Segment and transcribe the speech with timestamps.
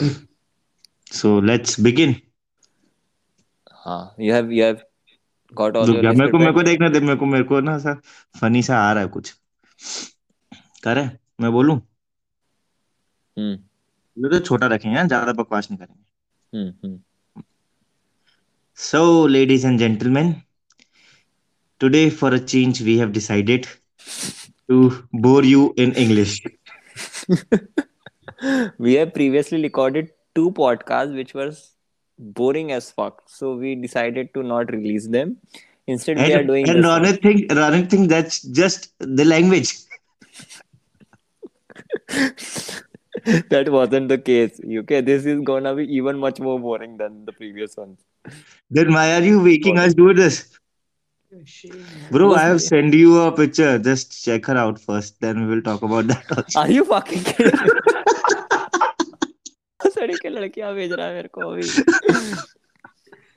[0.00, 2.14] So let's begin.
[3.84, 4.82] हाँ you have you have
[5.52, 7.94] got all your मेरे को मेरे को देखना दे मेरे को मेरे को ना सा
[8.40, 9.32] फनी सा आ रहा है कुछ
[10.84, 11.04] करे
[11.40, 11.76] मैं बोलूँ
[13.36, 13.52] हम्म
[14.24, 16.98] ये तो छोटा रखेंगे हाँ, ज़्यादा बकवास नहीं करेंगे हम्म हम्म
[18.78, 20.28] So ladies and gentlemen,
[21.80, 23.66] today for a change we have decided
[24.68, 24.76] to
[25.24, 26.36] bore you in English.
[28.78, 31.52] We have previously recorded two podcasts which were
[32.18, 35.36] boring as fuck so we decided to not release them
[35.86, 36.84] instead we are doing and.
[36.84, 39.74] Ronit think Ronit think that's just the language.
[43.50, 47.32] that wasn't the case okay this is gonna be even much more boring than the
[47.32, 47.98] previous ones
[48.70, 50.58] Then why are you making us do this?
[52.10, 53.78] Bro, I have sent you a picture.
[53.78, 55.20] Just check her out first.
[55.20, 56.60] Then we will talk about that also.
[56.60, 57.52] are you fucking kidding
[59.98, 61.62] खड़ी के लड़कियाँ भेज रहा है मेरे को अभी।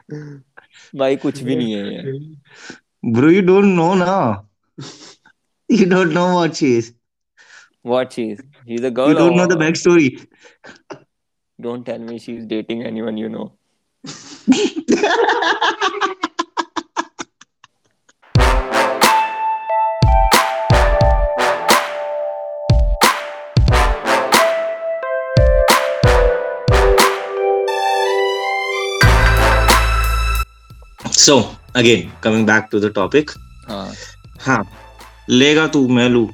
[0.96, 4.16] भाई कुछ भी नहीं है ये। ब्रो यू डोंट नो ना।
[5.70, 6.92] You don't know what she is
[7.86, 10.10] what she is he is a girl you don't know the back story
[11.60, 13.46] don't tell me she is dating anyone you know
[31.30, 33.30] again, coming back to the topic.
[33.68, 33.94] हाँ।
[34.42, 34.72] हाँ
[35.30, 36.32] लेगा तू मैं लू?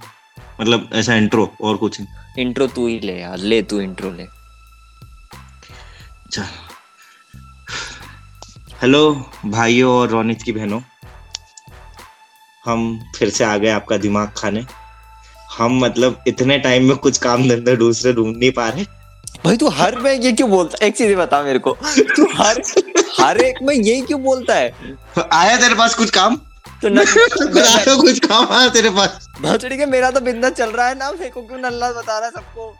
[0.62, 2.02] मतलब ऐसा intro और कुछ
[2.40, 4.26] इंट्रो तू ही ले यार ले तू इंट्रो ले।
[6.32, 6.44] चल।
[8.82, 10.82] हेलो भाइयों और रोनित की बहनों।
[12.66, 14.66] हम फिर से आ गए आपका दिमाग खाने।
[15.58, 18.97] हम मतलब इतने टाइम में कुछ काम धंधे दूसरे ढूंढ नहीं पा रहे।
[19.48, 21.72] भाई तू हर में ये क्यों बोलता एक चीज़ बता मेरे को।
[22.16, 22.62] तू हर
[23.20, 24.73] हर एक में यही क्यों बोलता है?
[25.34, 26.36] आया तेरे पास कुछ काम?
[26.81, 30.88] तो न, कुछ कुछ काम आया तेरे पास। भोसड़ी के मेरा तो बिंदा चल रहा
[30.88, 32.75] है ना मेरे को क्यों नल्ला बता रहा है सबको?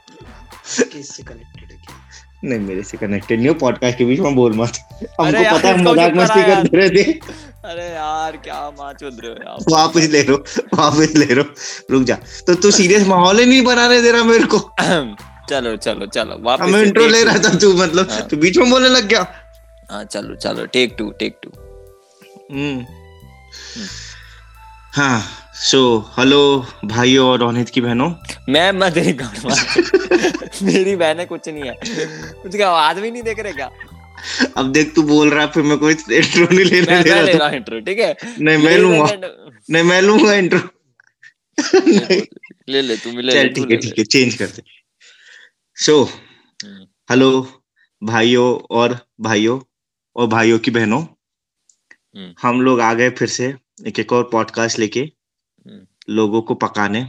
[0.92, 1.96] किससे कनेक्टेड है क्या?
[2.44, 4.78] नहीं मेरे से कनेक्टेड नहीं हो पॉडकास्ट के बीच में बोल मत।
[5.22, 7.12] हमको पता है मज़ाक मस्ती करा रहे थे
[7.70, 10.36] अरे यार क्या माँ चुद रहे हो यार। वापस ले लो
[10.74, 11.44] वापस ले लो।
[11.92, 12.18] रुक जा।
[12.48, 14.58] तो तू सीरियस माहौल ही नहीं बनाने दे रहा मेरे को।
[15.50, 18.58] चलो चलो चलो वापस हमें से इंट्रो ले रहा था तू मतलब हाँ। तू बीच
[18.58, 19.26] में बोलने लग गया।
[19.92, 21.50] हाँ चलो चलो take two take two
[22.52, 22.86] hmm.
[24.94, 25.22] हाँ
[25.62, 25.80] सो
[26.18, 26.40] हेलो
[26.86, 28.10] भाइयों और रोनित की बहनों।
[28.50, 31.76] मैं मैं तेरी गाड़ मार बहनें कुछ नहीं है।
[32.42, 33.70] कुछ क्या आदमी नहीं देख रहे क्या?
[34.58, 37.24] अब देख तू बोल रहा है फिर मैं कोई इंट्रो नहीं लेने मैं दे मैं
[37.24, 38.16] ले रहा हूँ इंट्रो ठीक है?
[38.40, 39.06] नहीं मैं लूँगा।
[39.72, 40.60] नहीं मैं लूँगा इंट्रो
[42.70, 44.62] ले ले तू ले ले तू ठीक है ठीक है चेंज करते
[45.78, 47.48] सो हम्म, हेलो
[48.04, 49.60] भाइयों और भाइयों
[50.16, 53.54] और भाइयों की बहनों। हम्म। हम लोग आ गए फिर से
[53.88, 57.02] एक एक और पॉडकास्ट लेके हम्म। लोगों को पकाने।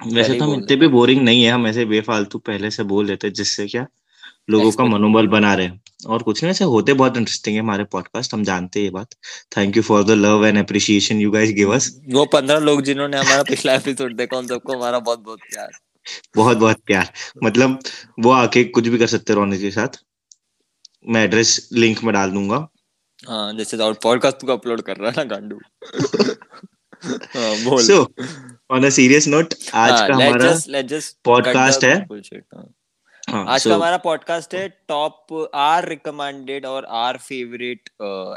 [0.00, 3.30] वैसे तो हम इतने भी बोरिंग नहीं है हम ऐसे बेफालतू पहले से बोल लेते
[3.30, 3.86] जिससे क्या
[4.50, 5.70] लोगों का मनोबल बना रहे।
[6.06, 9.14] और कुछ नहीं ऐसे होते बहुत इंटरेस्टिंग है हमारे पॉडकास्ट हम जानते हैं ये बात।
[9.56, 13.18] Thank you for the love and appreciation you guys give us वो पंद्रह लोग जिन्होंने
[13.18, 15.70] हमारा पिछला एपिसोड देखा उन सबको हमारा बहुत बहुत प्यार।
[16.36, 17.12] बहुत बहुत प्यार।
[17.44, 17.80] मतलब
[18.20, 19.88] वो आके कुछ भी कर सकते हैं रोनित के साथ।
[21.08, 22.68] मैं एड्रेस लिंक में डाल दूँगा।
[23.28, 25.60] हाँ जैसे पॉडकास्ट को अपलोड कर रहा है ना गांडू।
[27.04, 28.14] हाँ, बोल। So
[28.70, 32.06] on a serious note आज हाँ, का हमारा the है।
[33.30, 37.90] हाँ। आज so का हमारा पॉडकास्ट है टॉप आर रिकमेंडेड और आर फेवरेट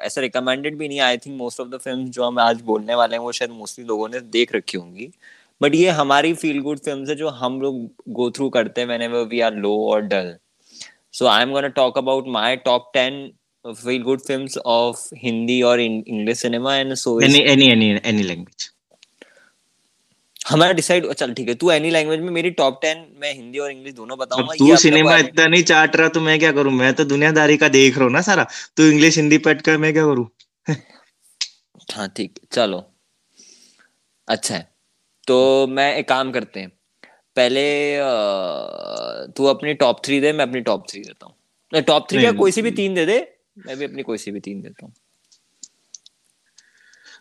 [0.06, 3.16] ऐसा रिकमेंडेड भी नहीं I think most of the film जो हम आज बोलने वाले
[3.16, 5.12] हैं वो शायद मोस्टली लोगों ने देख रखी होंगी।
[5.62, 9.02] बट ये हमारी फील गुड फ़िल्म है जो हम लोग गो थ्रू करते हैं when
[9.02, 10.36] ever we are low और dull
[11.14, 13.32] so I am gonna talk about my top ten
[13.66, 18.70] feel good film of Hindi और English cinema and so any any language
[20.50, 23.72] हमारा decide चल ठीक है तू एनी लैंग्वेज में मेरी टॉप टेन मैं हिंदी और
[23.72, 26.72] इंग्लिश दोनों बताऊँगा तू सिनेमा इतना नहीं चाट रहा तो मैं क्या करूँ?
[26.72, 28.48] मैं तो दुनियादारी का देख रहा हूँ ना सारा।
[28.78, 30.28] तू इंग्लिश हिंदी पट कर मैं क्या करूँ?
[31.94, 32.84] हाँ ठीक चलो।
[34.28, 34.72] अच्छा है।
[35.28, 36.72] तो मैं एक काम करते हैं।
[37.38, 37.64] पहले
[39.38, 42.52] तू अपनी टॉप थ्री दे मैं अपनी टॉप थ्री देता हूँ। टॉप थ्री का कोई
[42.52, 43.18] सी भी तीन दे दे
[43.58, 44.94] मैं भी अपनी कोई सी भी तीन देता हूँ।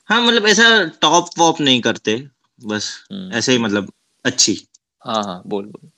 [0.08, 0.64] हाँ मतलब ऐसा
[1.02, 2.16] टॉप वॉप नहीं करते
[2.60, 3.92] बस हम्म, ऐसे ही मतलब
[4.24, 4.54] अच्छी।
[5.02, 5.88] हाँ हाँ बोल बोल।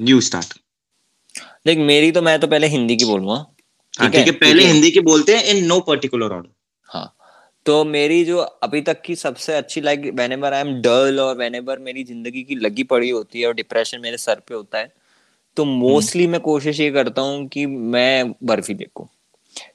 [0.00, 0.58] यू स्टार्ट
[1.66, 3.34] देख मेरी तो मैं तो पहले हिंदी की बोलूँगा।
[3.94, 4.32] हाँ ठीक है?
[4.32, 6.48] पहले हिंदी की बोलते हैं इन नो पर्टिकुलर ऑर्डर
[7.68, 11.54] तो मेरी जो अभी तक की सबसे अच्छी like whenever I am dull और वेन
[11.54, 14.92] एवर मेरी ज़िंदगी की लगी पड़ी होती है और डिप्रेशन मेरे सर पे होता है
[15.56, 19.06] तो मोस्टली मैं कोशिश ये करता हूँ कि मैं बर्फ़ी देखूँ।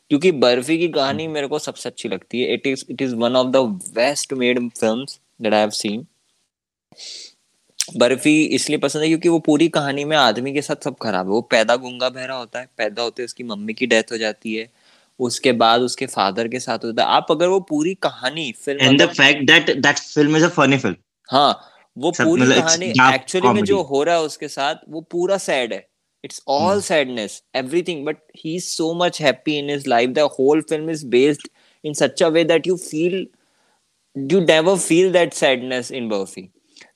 [0.09, 3.35] क्योंकि बर्फ़ी की कहानी मेरे को सबसे अच्छी लगती है। It is it is one
[3.35, 3.57] of the
[3.95, 5.05] best made film
[5.41, 6.05] that I have seen
[7.97, 11.31] Barfi इसलिए पसंद है क्योंकि वो पूरी कहानी में आदमी के साथ सब खराब है।
[11.31, 14.69] वो पैदा गुंगा बहरा होता है पैदा होते उसकी मम्मी की डेथ हो जाती है।
[15.19, 19.01] उसके बाद उसके फादर के साथ होता है। आप अगर वो पूरी कहानी film and
[19.01, 20.95] the fact that that film is a funny film
[21.29, 21.59] हाँ
[21.97, 25.37] वो सब पूरी मतलब कहानी एक्चुअली में जो हो रहा है उसके साथ वो पूरा
[25.37, 25.85] सैड है।
[26.23, 30.61] It's all sadness everything but he is so much happy in his life the whole
[30.69, 31.47] film is based
[31.83, 33.25] in such a way that you feel
[34.15, 36.41] you never feel that sadness in Buffy.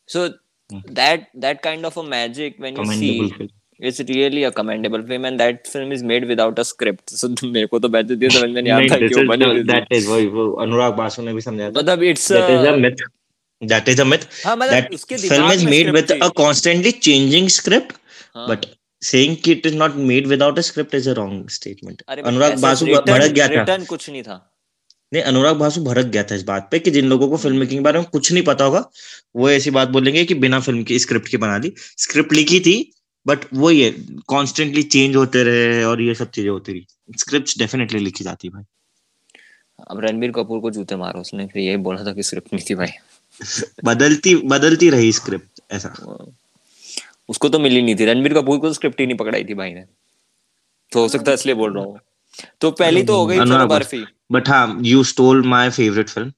[0.08, 0.26] So
[0.98, 3.48] that that kind of a magic when you Commendable see film.
[3.80, 7.10] It's really a commendable film and that film is made without a script.
[7.10, 10.26] So मेरे को तो बैठे थे समझ में नहीं आता क्यों बने that is वही
[10.38, 13.06] वो अनुराग बासु ने भी समझाया मतलब it's that is a a myth
[13.62, 16.12] that is a myth हाँ मतलब that उसके film दिमाग is में made script with
[16.12, 17.96] थी। a constantly changing script
[18.36, 18.66] हाँ। but
[19.02, 22.86] saying कि it is not made without a script is a wrong statement Anurag Basu
[22.86, 24.44] written- भड़क गया था written कुछ नहीं था
[25.12, 27.80] नहीं अनुराग बासु भड़क गया था इस बात पे कि जिन लोगों को फ़िल्म मेकिंग
[27.80, 28.84] के बारे में कुछ नहीं पता होगा
[29.36, 31.74] वो ऐसी बात बोलेंगे कि बिना फ़िल्म की स्क्रिप्ट की बना दी
[32.06, 32.76] स्क्रिप्ट लिखी थी
[33.28, 36.88] बट वो ये कॉन्स्टेंटली चेंज होते रहे और ये सब चीज़ें होती रही।
[37.18, 38.64] स्क्रिप्ट डेफिनेटली लिखी जाती भाई।
[39.90, 42.76] अब रणबीर कपूर को जूते मारो उसने फिर यही बोला था कि स्क्रिप्ट नहीं थी
[42.76, 42.88] भाई।
[43.86, 45.96] बदलती बदलती रही स्क्रिप्ट ऐसा।
[47.30, 49.86] उसको तो मिली नहीं थी। रणबीर कपूर को स्क्रिप्ट ही नहीं पकड़ाई थी भाई ने।
[50.92, 52.00] तो हो सकता है इसलिए बोल रहा हूँ।
[52.62, 56.32] तो पहली तो हो गई बर्फ़ी। बट हाँ you stole my favourite film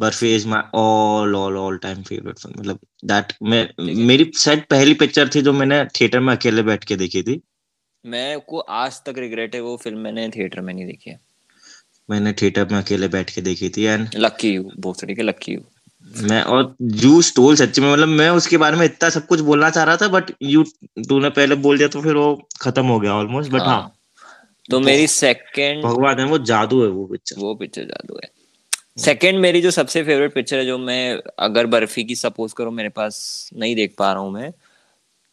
[0.00, 3.66] Barfi is my all all all time favourite film मतलब दैट मैं
[4.06, 7.40] मेरी शायद पहली पिक्चर थी जो मैंने थिएटर में अकेले बैठ के देखी थी।
[8.04, 11.20] मैं को आज तक रिग्रेट है वो फ़िल्म मैंने थिएटर में नहीं देखी है।
[12.08, 15.60] मैंने थिएटर में अकेले बैठ के देखी थी एंड लक्की यू बहुत के लक्की यू
[16.22, 19.70] मैं और यू स्टोल सच्ची में। मतलब मैं उसके बारे में इतना सब कुछ बोलना
[19.70, 20.62] चाह रहा था बट यू
[21.08, 23.96] तूने पहले बोल दिया तो फिर वो खत्म हो गया ऑलमोस्ट बट हाँ।
[24.70, 28.28] तो मेरी सेकंड भगवान है वो जादू है वो पिक्चर वो पिक्चर जादू है।
[28.96, 32.88] सेकंड मेरी जो सबसे फेवरेट पिक्चर है जो मैं अगर बर्फ़ी की सपोज़ करो मेरे
[32.88, 34.52] पास नहीं देख पा रहा हूँ मैं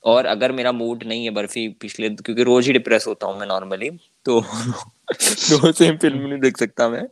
[0.03, 3.47] और अगर मेरा मूड नहीं है बर्फ़ी पिछले क्योंकि रोज ही डिप्रेस होता हूँ मैं
[3.47, 3.89] नॉर्मली
[4.25, 4.41] तो
[5.49, 7.07] दो सेम फ़िल्म नहीं देख सकता मैं।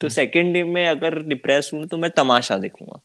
[0.00, 3.00] तो सेकंड डे में अगर डिप्रेस हूँ तो मैं तमाशा देखूँगा।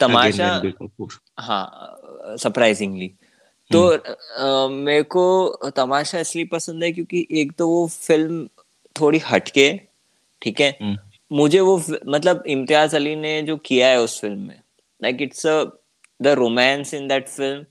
[0.00, 3.08] तमाशा रणबीर कपूर हाँ सरप्राइजिंगली
[3.70, 8.48] तो अ, मेरे को तमाशा इसलिए पसंद है क्योंकि एक तो वो फ़िल्म
[9.00, 9.93] थोड़ी हटके
[10.44, 10.70] ठीक है?
[10.82, 10.96] हम्म,
[11.30, 11.76] मुझे वो
[12.08, 14.60] मतलब इम्तियाज़ अली ने जो किया है उस फ़िल्म में
[15.00, 15.62] like it's a
[16.20, 17.64] the romance in that film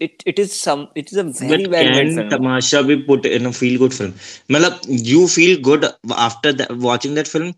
[0.00, 3.26] it it is some it is a very But well can film Tamasha be put
[3.38, 4.12] in a feel good film?
[4.50, 4.80] मतलब
[5.10, 5.88] you feel good
[6.28, 7.50] after that, watching that film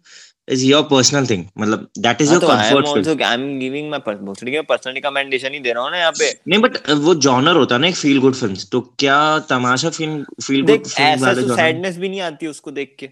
[0.48, 1.44] is your personal thing.
[1.58, 2.96] मतलब that is हाँ your तो I am comfort film.
[2.98, 6.12] Also I am giving my personally मैं personal recommendation ही दे रहा हूँ ना यहाँ
[6.18, 9.18] पे। नहीं बट वो जॉनर होता है ना एक फील गुड फ़िल्म तो क्या
[9.50, 12.70] तमाशा फ़िल्म फील देख गुड फ़िल्म ऐसा वाले तो genre- सैडनेस भी नहीं आती उसको
[12.80, 13.10] देख के।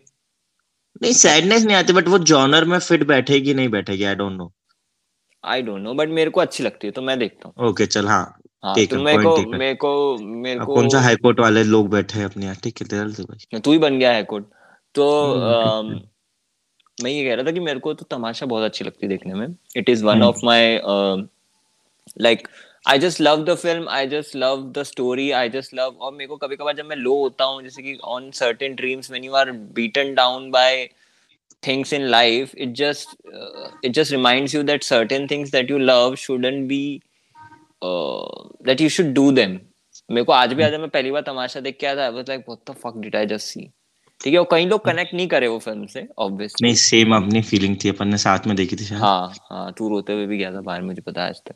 [1.03, 4.53] नहीं सैडनेस नहीं आती बट वो जॉनर में फिट बैठेगी नहीं बैठेगी I don't know
[5.45, 8.09] I don't know but मेरे को अच्छी लगती है तो मैं देखता हूँ। ओके चल
[8.09, 11.91] हाँ हाँ तो मेरे को मेरे को मेरे को कौन सा हाई कोर्ट वाले लोग
[11.91, 12.57] बैठे हैं अपने यहाँ?
[12.65, 14.23] ठीक है तेरा भाई तू ही बन गया है
[14.95, 16.01] तो हम्म,
[17.03, 19.35] मैं ये कह रहा था कि मेरे को तो तमाशा बहुत अच्छी लगती है देखने
[19.35, 20.23] में। It is one.
[20.23, 20.81] Of my
[22.21, 22.49] like
[22.87, 26.27] I just love the film I just love the story I just love और मेरे
[26.29, 29.35] को कभी कभार जब मैं लो होता हूँ जैसे कि on certain dreams when you
[29.35, 29.51] are
[29.81, 30.89] beaten down by
[31.63, 35.79] things in life it just uh, it just reminds you that certain things that you
[35.83, 36.81] love shouldn't be
[37.83, 38.35] uh,
[38.69, 39.55] that you should do them.
[40.11, 42.29] मेरे को आज भी है मैं पहली बार तमाशा देख के आया था I was
[42.29, 43.67] like what the fuck did I just see
[44.21, 47.43] ठीक है और कई लोग कनेक्ट नहीं करे वो फ़िल्म से ऑब्वियसली नहीं सेम अपनी
[47.53, 50.39] फीलिंग थी अपन ने साथ में देखी थी शायद। हाँ हाँ तू रोते हुए भी
[50.39, 51.55] गया था बाहर मुझे पता आज तक।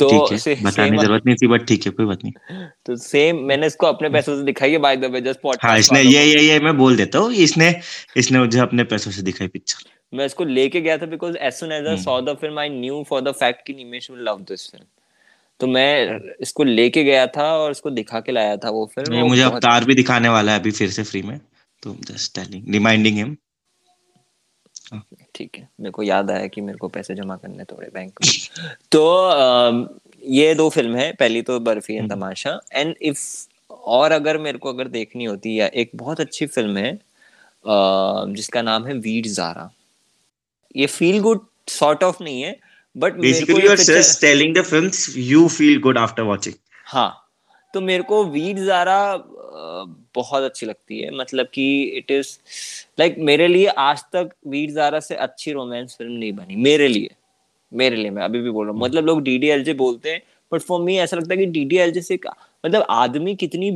[0.00, 3.66] तो से- बताने ज़रूरत नहीं थी बट ठीक है कोई बात नहीं। तो सेम मैंने
[3.66, 6.40] इसको अपने पैसों से दिखाई है by the way just podcast हाँ इसने ये ये
[6.42, 7.74] ये मैं बोल देता हूँ इसने
[8.16, 11.72] इसने मुझे अपने पैसों से दिखाई पिक्चर मैं इसको लेके गया था because as soon
[11.72, 11.96] as I.
[12.02, 14.84] Saw the film I knew for the fact कि Nimesh will love this film
[15.60, 19.42] तो मैं इसको लेके गया था और इसको दिखा के लाया था वो फ़िल्म मुझे
[19.42, 21.38] अवतार भी दिखाने वाला है अभी फिर से फ्री में
[21.82, 23.36] तो जस्ट टेलिंग रिमाइंडिंग हिम
[25.34, 28.30] ठीक है। मेरे को याद आया कि मेरे को पैसे जमा करने थोड़े बैंक में।
[28.92, 29.02] तो
[30.22, 32.14] ये दो फ़िल्म है पहली तो Barfi and hmm.
[32.14, 32.60] Tamasha.
[32.72, 36.98] And if और अगर मेरे को अगर देखनी होती या एक बहुत अच्छी फ़िल्म है
[38.34, 39.70] जिसका नाम है वीर जारा।
[40.76, 42.60] ये फील गुड सॉर्ट ऑफ़ नहीं है
[42.96, 46.54] but basically you are just telling the films you feel good after watching
[46.86, 47.25] हाँ।
[47.76, 48.98] तो मेरे को वीर जारा
[50.14, 51.66] बहुत अच्छी लगती है। मतलब कि
[51.98, 52.28] इट इज़
[52.98, 57.10] लाइक मेरे लिए आज तक वीर जारा से अच्छी रोमांस फ़िल्म नहीं बनी। मेरे लिए।
[57.72, 60.80] मेरे लिए, मैं अभी भी बोल रहा हूँ। मतलब लोग डीडीएलजे बोलते हैं बट फॉर
[60.82, 62.18] मी ऐसा लगता है कि डीडीएल से
[62.64, 63.70] मतलब आदमी कितनी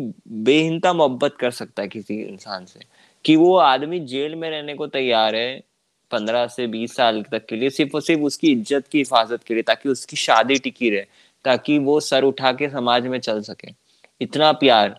[0.45, 2.81] बेहिंता मोहब्बत कर सकता है किसी इंसान से?
[3.25, 5.63] कि वो आदमी जेल में रहने को तैयार है
[6.11, 9.55] पंद्रह से बीस साल तक के लिए, सिर्फ़ और सिर्फ़ उसकी इज़्ज़त की हिफाजत के
[9.55, 11.05] लिए, ताकि उसकी शादी टिकी रहे,
[11.45, 13.71] ताकि वो सर उठा के समाज में चल सके।
[14.21, 14.95] इतना प्यार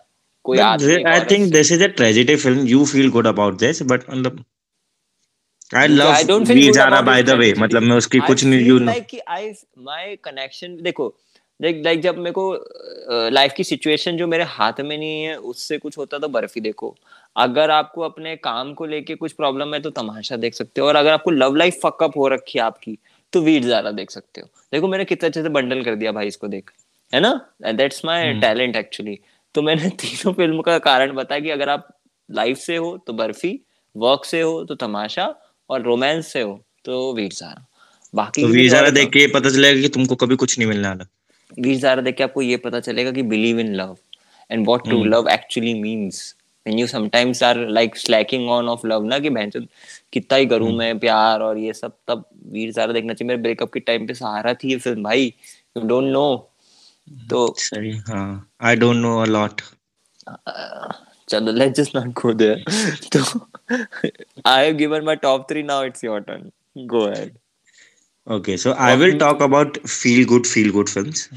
[0.46, 4.44] कोई I think this is a tragedy film you feel good about this but मतलब
[5.74, 7.54] I love I Veer Zara by the way.
[7.60, 11.06] मतलब मैं उसकी कुछ नहीं यू लाइक कि आई माय कनेक्शन देखो
[11.60, 15.78] लाइक लाइक जब मेरे को लाइफ की सिचुएशन जो मेरे हाथ में नहीं है उससे
[15.78, 16.96] कुछ होता तो बर्फ़ी देखो।
[17.36, 20.96] अगर आपको अपने काम को लेके कुछ प्रॉब्लम है तो तमाशा देख सकते हो। और
[20.96, 22.98] अगर आपको लव लाइफ फकअप हो रखी है आपकी
[23.34, 26.28] तो वीर ज़्यादा देख सकते हो। देखो मैंने कितने अच्छे से बंडल कर दिया भाई
[26.28, 26.72] इसको देख।
[27.14, 27.30] है ना?
[27.66, 29.18] And that's my talent actually
[29.56, 31.88] तो मैंने तीनों फ़िल्म का कारण बताया कि अगर आप
[32.30, 33.60] लाइफ से हो तो बर्फ़ी
[33.96, 35.26] वर्क से हो तो तमाशा
[35.70, 37.66] और रोमांस से हो तो वीर ज़ारा।
[38.14, 41.06] बाकी तो वीर ज़ारा देख के पता चलेगा कि तुमको कभी कुछ नहीं मिलने वाला।
[41.58, 43.98] वीर ज़ारा देख के आपको ये पता चलेगा कि believe in love
[44.50, 46.24] and what true love actually means
[46.66, 49.66] when you sometimes are like slacking on of love ना कि बहन
[50.14, 53.72] कितना ही करूँ मैं प्यार और ये सब तब वीर ज़ारा देखना चाहिए। मेरे ब्रेकअप
[53.74, 55.26] के टाइम पे सहारा थी ये फ़िल्म भाई।
[55.78, 56.26] यू डोंट नो
[57.30, 58.52] तो सॉरी हाँ.
[58.62, 59.48] आई डोंट नो अ
[61.30, 62.64] चलो let's just not go there
[63.14, 63.48] तो
[64.46, 67.38] I have given my top 3 now it's your turn go ahead
[68.28, 71.30] okay so I will talk about feel good feel good films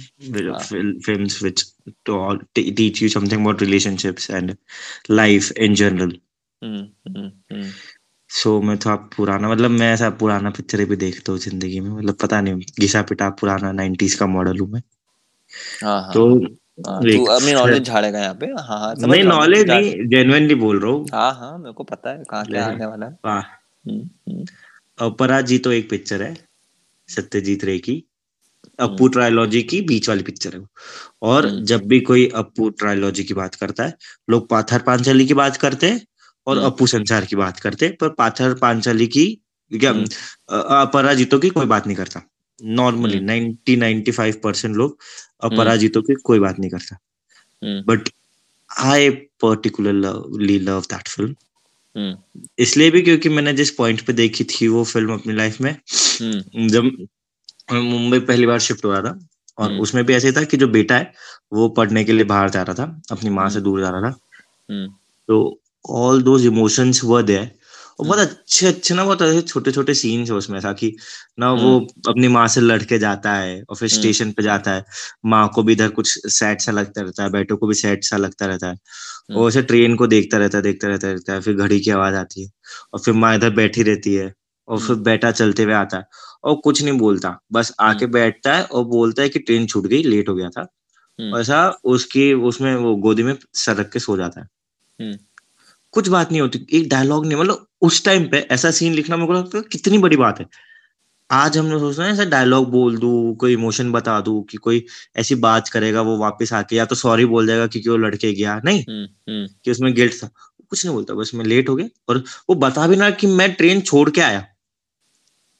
[1.07, 1.64] films which
[2.54, 4.57] teach you something about relationships and
[5.11, 6.19] life in general
[8.31, 11.90] so so, मैं तो पुराना मतलब मैं ऐसा पुराना picture भी देखता हूँ ज़िंदगी में
[11.90, 14.83] मतलब पता नहीं घिसा पिटा पुराना नाइन्टीज का मॉडल हूँ मैं।
[15.82, 16.38] तो
[16.87, 21.06] हाँ, तू नॉलेज झाड़ेगा यहाँ पे। हाँ हाँ नहीं नॉलेज नहीं जेन्युइनली बोल रहा हूँ।
[21.12, 23.12] हाँ हाँ मेरे को पता है कहाँ क्या आने वाला है।
[24.99, 26.37] अपराजितो एक पिक्चर है
[27.08, 28.02] सत्यजीत रे की।
[28.80, 30.61] अपू ट्रायोलॉजी की बीच वाली पिक्चर है
[31.23, 33.94] और हम्म। जब भी कोई अपू ट्रायोलॉजी की बात करता है
[34.30, 36.00] लोग पाथर पांचाली की बात करते हैं
[36.46, 39.26] और अपू संसार की बात करते हैं पर पाथर पांचाली की
[39.70, 40.04] क्या हम्म।
[40.80, 42.20] अपराजितों की कोई बात नहीं करता।
[42.62, 44.99] Normally ninety ninety five percent लोग
[45.42, 46.99] अपराजितों की कोई बात नहीं करता।
[47.62, 48.08] But
[48.70, 51.34] I particularly love that film
[52.58, 56.68] इसलिए भी क्योंकि मैंने जिस पॉइंट पे देखी थी वो फ़िल्म अपनी लाइफ में हम्म।
[56.68, 56.90] जब
[57.73, 59.18] मुंबई पहली बार शिफ्ट हो रहा था
[59.58, 61.12] और हम्म। उसमें भी ऐसे था कि जो बेटा है
[61.52, 64.18] वो पढ़ने के लिए बाहर जा रहा था अपनी माँ से। दूर जा रहा था।
[65.28, 67.50] तो all those emotions were there
[67.98, 70.94] और बहुत अच्छे अच्छे ना बहुत अच्छे छोटे छोटे सीन्स है उसमें था कि
[71.40, 74.84] ना वो अपनी माँ से लड़के जाता है और फिर स्टेशन पे जाता है।
[75.26, 78.16] माँ को भी इधर कुछ सैड सा लगता रहता है बेटों को भी सैड सा
[78.16, 78.76] लगता रहता है।
[79.34, 82.14] और ऐसे ट्रेन को देखता रहता है देखता रहता रहता है फिर घड़ी की आवाज़
[82.14, 82.50] आती है
[82.94, 84.32] और फिर माँ इधर बैठी रहती है
[84.68, 86.04] और फिर बेटा चलते हुए आता है
[86.44, 90.02] और कुछ नहीं बोलता बस आके बैठता है और बोलता है कि ट्रेन छूट गई
[90.02, 90.66] लेट हो गया था।
[91.40, 94.48] ऐसा उसकी उसमें वो गोदी में सर रख के सो जाता है।
[95.94, 99.26] कुछ बात नहीं होती एक डायलॉग नहीं मतलब उस टाइम पे ऐसा सीन लिखना मेरे
[99.26, 100.46] को लगता है कितनी बड़ी बात है।
[101.30, 103.10] आज हम लोग सोच रहे हैं ऐसा डायलॉग बोल दू
[103.40, 104.84] कोई इमोशन बता दू कि कोई
[105.16, 108.60] ऐसी बात करेगा वो वापस आके या तो सॉरी बोल जाएगा क्योंकि वो लड़के गया
[108.64, 109.46] नहीं। हुँ, हुँ.
[109.64, 110.30] कि उसमें गिल्ट था
[110.70, 113.52] कुछ नहीं बोलता बस मैं लेट हो गया और वो बता भी ना कि मैं
[113.52, 114.40] ट्रेन छोड़ के आया।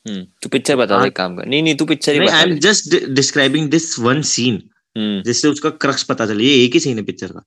[0.07, 2.95] तू पिक्चर बता दे काम कर। नहीं नहीं तू पिक्चर ही बता I am just
[3.11, 4.63] describing this one scene
[4.97, 7.45] जिससे उसका क्रक्स पता चले ये एक ही सीन है पिक्चर का।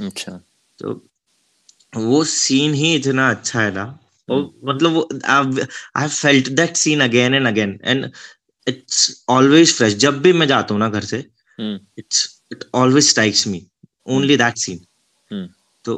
[0.00, 0.32] अच्छा।
[0.78, 0.94] तो
[1.92, 3.84] वो सीन ही इतना अच्छा है ना।
[4.28, 8.10] और मतलब I felt that scene again and again and
[8.66, 11.24] it's always fresh जब भी मैं जाता हूँ ना घर से
[11.58, 13.66] it's it always strikes me
[14.08, 15.48] only that scene
[15.84, 15.94] तो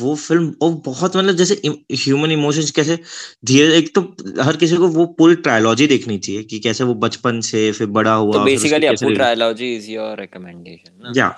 [0.00, 1.60] वो फ़िल्म और बहुत मतलब जैसे
[1.94, 2.98] ह्यूमन इमोशंस कैसे
[3.44, 4.00] धीरे एक तो
[4.42, 8.14] हर किसी को वो पूरी ट्रायोलॉजी देखनी चाहिए कि कैसे वो बचपन से फिर बड़ा
[8.14, 11.28] हुआ तो basically Apu trilogy is your recommendation या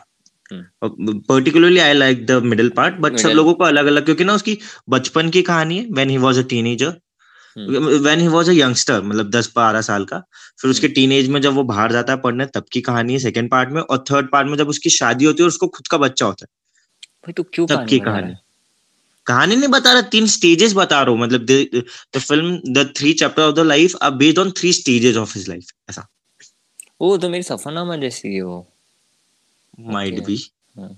[0.84, 4.58] particularly I like the middle part but सब लोगों को अलग अलग क्योंकि ना उसकी
[4.88, 7.00] बचपन की कहानी है when he was a teenager
[7.98, 10.22] when he was a youngster मतलब दस बारह साल का
[10.60, 11.34] फिर उसके टीनेज hmm.
[11.34, 13.98] में जब वो बाहर जाता है पढ़ने तब की कहानी है सेकंड पार्ट में और
[13.98, 16.48] थर्ड पार्ट में जब उसकी शादी होती है और उसको खुद का बच्चा होता है।
[17.08, 18.34] भाई तो क्यों तब की कहानी।
[19.26, 21.46] कहानी नहीं बता रहा तीन स्टेजेस बता रहा हूँ मतलब
[22.16, 25.48] the film the three chapter of the life are based on three stages of his
[25.48, 26.08] life ऐसा।
[27.00, 28.68] वो तो मेरी सफरनामा जैसी है वो।
[29.80, 30.36] माइट बी
[30.78, 30.90] हाँ,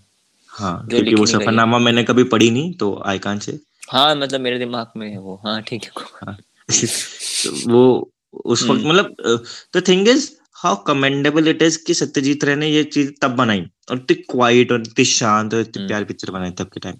[0.52, 3.58] हाँ क्योंकि वो सफरनामा मैंने कभी पढ़ी नहीं तो आई कान से
[3.90, 5.90] हाँ मतलब मेरे दिमाग में है वो। हाँ ठीक है
[6.26, 6.36] हाँ,
[6.70, 8.10] तो वो
[8.44, 9.14] उस वक्त हम्म। मतलब
[9.76, 13.60] the thing is how commendable it is कि सत्यजीत रे ने ये चीज़ तब बनाई।
[13.90, 16.96] और इतनी क्वाइट और इतनी शांत और इतनी हम्म। प्यारी पिक्चर बनाई तब के टाइम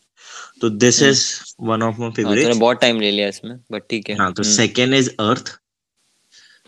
[0.61, 1.25] तो this is
[1.61, 4.95] one of my favourite बहुत टाइम ले लिया इसमें बट ठीक है। हाँ तो सेकंड
[4.95, 5.59] इज़ अर्थ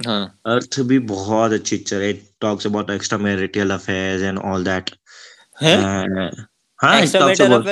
[0.00, 4.91] हाँ। अर्थ भी बहुत अच्छी पिक्चर है। Talks about extra marital affairs and all that
[5.59, 5.76] है
[6.81, 7.67] हाँ एक्स्ट्रा अबाउट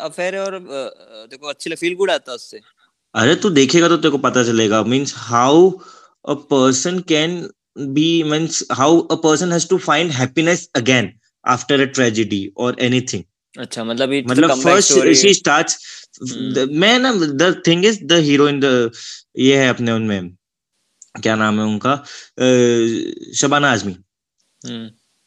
[0.00, 2.60] अफेयर और अ, देखो अच्छी फील गुड आता है उससे।
[3.14, 5.70] अरे तू देखेगा तो तेरे को पता चलेगा। Means how
[6.24, 7.38] a person can
[7.94, 11.12] be means how a person has to find happiness again
[11.44, 13.22] after a tragedy और एनीथिंग
[13.54, 15.78] अच्छा मतलब इट्स मतलब फ़र्स्ट शी स्टार्ट्स
[16.22, 18.90] हम्म मैं ना the thing is the heroine the
[19.38, 20.30] ये है अपने उनमें।
[21.18, 21.94] क्या नाम है उनका
[23.36, 23.96] Shabana Azmi.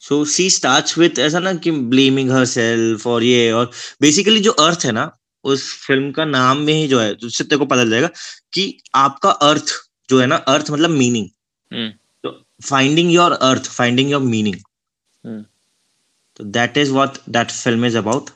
[0.02, 3.72] So she starts with ऐसा ना कि ब्लेमिंग हर सेल्फ और ये और
[4.02, 5.10] बेसिकली जो अर्थ है ना
[5.46, 8.10] उस फ़िल्म का नाम में ही जो है तो उससे तेरे को पता चल जाएगा
[8.54, 9.74] कि आपका अर्थ
[10.10, 11.28] जो है ना अर्थ मतलब मीनिंग
[11.72, 11.90] हम्म।
[12.24, 12.32] तो
[12.64, 14.56] finding your arth finding your meaning
[16.38, 18.30] तो that is what that film is about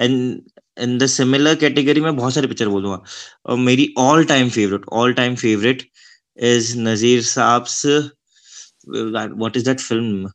[0.00, 0.40] and
[0.80, 3.02] in the similar category में बहुत सारी पिक्चर बोलूँगा।
[3.46, 5.82] और मेरी all time favourite all time favourite
[6.38, 7.66] is Naseer साहब
[8.88, 10.30] व्हाट इज़ दैट फ़िल्म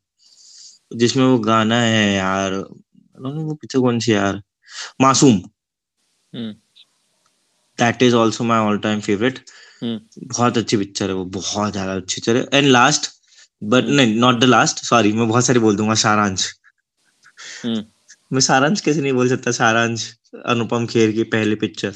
[0.93, 4.41] जिसमें वो गाना है यार वो पिक्चर कौन सी यार?
[5.01, 5.37] Masoom.
[7.79, 9.39] That is also my all time favourite
[9.83, 13.09] बहुत अच्छी पिक्चर है वो बहुत ज़्यादा अच्छी पिक्चर है। एंड लास्ट
[13.61, 16.47] बट नहीं नॉट द लास्ट सॉरी मैं बहुत सारी बोल दूँगा सारांश।
[17.63, 17.83] हम्म।
[18.33, 20.11] मैं सारांश कैसे नहीं बोल सकता सारांश
[20.45, 21.93] अनुपम खेर की पहली पिक्चर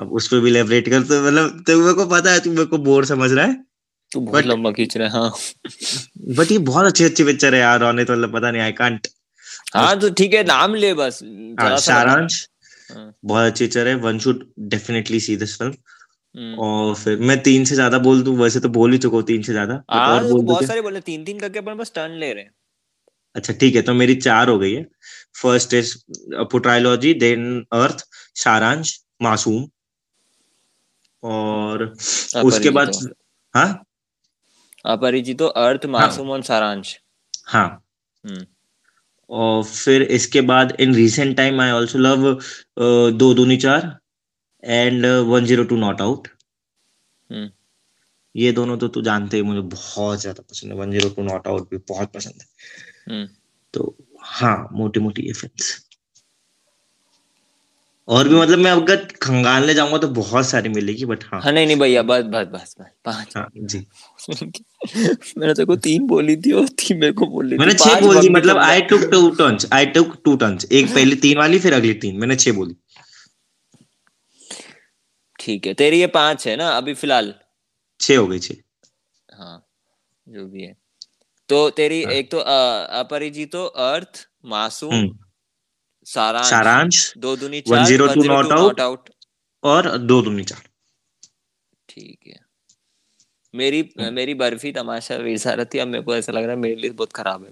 [0.00, 2.64] अब उस पर भी लेबरेट कर तो मतलब तो मेरे को पता है तू मेरे
[2.66, 3.56] को बोर समझ रहा है।
[4.12, 5.32] तू बहुत लंबा खींच रहा है हाँ।
[6.36, 9.06] बट ये बहुत अच्छी अच्छी पिक्चर है यार रोने तो मतलब पता नहीं आई कांट
[9.74, 11.20] हाँ तो ठीक है नाम ले बस
[11.60, 12.46] हाँ सारांश।
[12.88, 15.72] हाँ। बहुत अच्छी पिक्चर है one should definitely see this film
[16.34, 16.54] hmm.
[16.58, 19.42] और फिर मैं तीन से ज़्यादा बोल दू वैसे तो बोल ही चुका हूँ तीन
[19.42, 22.12] से ज़्यादा हाँ और तो बोल बहुत सारे बोले तीन तीन करके अपन बस टर्न
[22.14, 22.50] ले रहे हैं।
[23.36, 24.86] अच्छा ठीक है तो मेरी चार हो गई है।
[25.42, 25.94] फ़र्स्ट इज़
[26.52, 27.44] पुट्रायोलॉजी देन
[27.74, 28.04] अर्थ
[28.36, 29.66] सारांश। मासूम।
[31.22, 31.84] और
[32.44, 32.90] उसके बाद
[33.54, 33.84] हाँ।
[34.84, 36.98] अपरिचितो अर्थ हाँ। मासूम और सारांश।
[37.46, 37.68] हाँ।
[38.24, 38.44] हम्म।
[39.30, 42.32] और फिर इसके बाद in recent time I also love
[43.12, 43.96] Do Dooni Chaar
[44.62, 46.28] and one zero two not out
[48.34, 51.46] ये दोनों तो तू जानते ही मुझे बहुत ज़्यादा पसंद है। One zero two not
[51.48, 52.46] out भी बहुत पसंद है।
[53.08, 53.28] हम्म।
[53.74, 55.72] तो हाँ मोटी मोटी ये फिल्म्स
[58.08, 61.66] और भी मतलब मैं अगर खंगालने जाऊँगा तो बहुत सारी मिलेगी बट हाँ। हाँ नहीं
[61.66, 63.78] नहीं भैया बस बस बस बस पाँच। हाँ जी।
[65.38, 68.16] मैंने तेरे को तीन बोली थी और तीन मेरे को बोली थी। मैंने छह बोल
[68.16, 71.74] बंद मतलब I took two turns I took two turns एक पहले तीन वाली फिर
[71.74, 72.76] अगली तीन मैंने छह बोली।
[75.38, 77.34] ठीक है तेरी ये पाँच है ना अभी फ़िलहाल?
[78.00, 78.54] छह हो गई छह।
[79.28, 79.66] हाँ
[80.26, 80.74] जो भी है।
[81.48, 85.08] तो तेरी हाँ। एक तो अ, अपरिचितो अर्थ मासूम हम्म।
[86.08, 89.08] सारांश सारांश Do Dooni one Chaar zero one two zero not two out not out.
[89.62, 90.62] और दो दूनी चार।
[91.88, 92.46] ठीक है।
[93.54, 96.96] मेरी। मेरी बर्फ़ी तमाशा वीर सारथी अब मेरे को ऐसा लग रहा है मेरी लिस्ट
[96.96, 97.50] बहुत खराब है।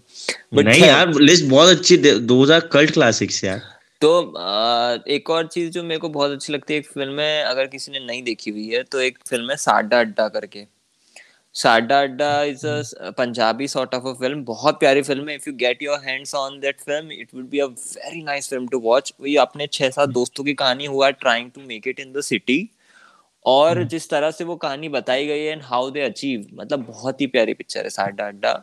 [0.54, 3.62] बट नहीं यार लिस्ट बहुत अच्छी दो हज़ार कल्ट क्लासिक्स यार।
[4.02, 7.42] तो अ, एक और चीज़ जो मेरे को बहुत अच्छी लगती है एक फ़िल्म है
[7.44, 10.66] अगर किसी ने नहीं देखी हुई है तो एक फ़िल्म है साडा अड्डा करके।
[11.56, 15.34] Saadda Adda is a Punjabi sort of a film बहुत प्यारी फ़िल्म है.
[15.34, 18.68] If you get your hands on that film it would be a very nice film
[18.68, 22.12] to watch वही अपने छह सात दोस्तों की कहानी हुआ trying to make it in
[22.12, 22.68] the city
[23.44, 26.86] और हम्म। जिस तरह से वो कहानी बताई गई है एंड हाउ दे अचीव मतलब
[26.86, 28.62] बहुत ही प्यारी पिक्चर है साडा अड्डा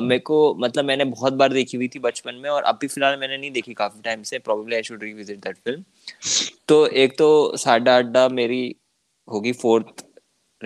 [0.00, 3.36] मेरे को मतलब मैंने बहुत बार देखी हुई थी बचपन में और अभी फ़िलहाल मैंने
[3.36, 4.38] नहीं देखी काफ़ी टाइम से.
[4.40, 8.64] Probably I should revisit that film तो एक तो साडा अड्डा मेरी
[9.28, 10.05] होगी फोर्थ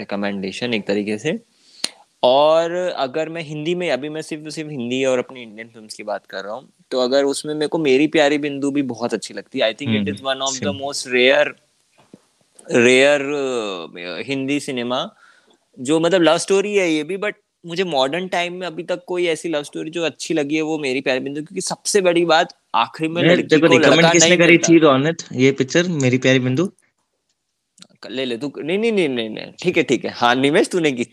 [0.01, 1.39] रिकमेंडेशन एक तरीके से।
[2.23, 6.03] और अगर मैं हिंदी में अभी मैं सिर्फ़ सिर्फ़ हिंदी और अपनी इंडियन फिल्म्स की
[6.05, 9.35] बात कर रहा हूँ तो अगर उसमें मेरे को मेरी प्यारी बिंदु भी बहुत अच्छी
[9.35, 11.55] लगती है। I think it is one of the most rare
[12.69, 13.23] rare
[14.27, 15.07] Hindi cinema
[15.79, 17.35] जो मतलब लव स्टोरी है ये भी बट
[17.65, 20.79] मुझे मॉडर्न टाइम में अभी तक कोई ऐसी लव स्टोरी जो अच्छी लगी है वो
[20.79, 24.59] मेरी प्यारी बिंदु क्योंकि सबसे बड़ी बात आखिरी में लड़की को लड़का किसने नहीं करी
[24.59, 26.71] थी रोनित ये पिक्चर मेरी प्यारी बिंदु?
[28.11, 31.05] ले ले तू नहीं नहीं नहीं नहीं ठीक है ठीक है। हाँ निमेश तूने की।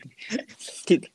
[0.88, 1.08] ठीक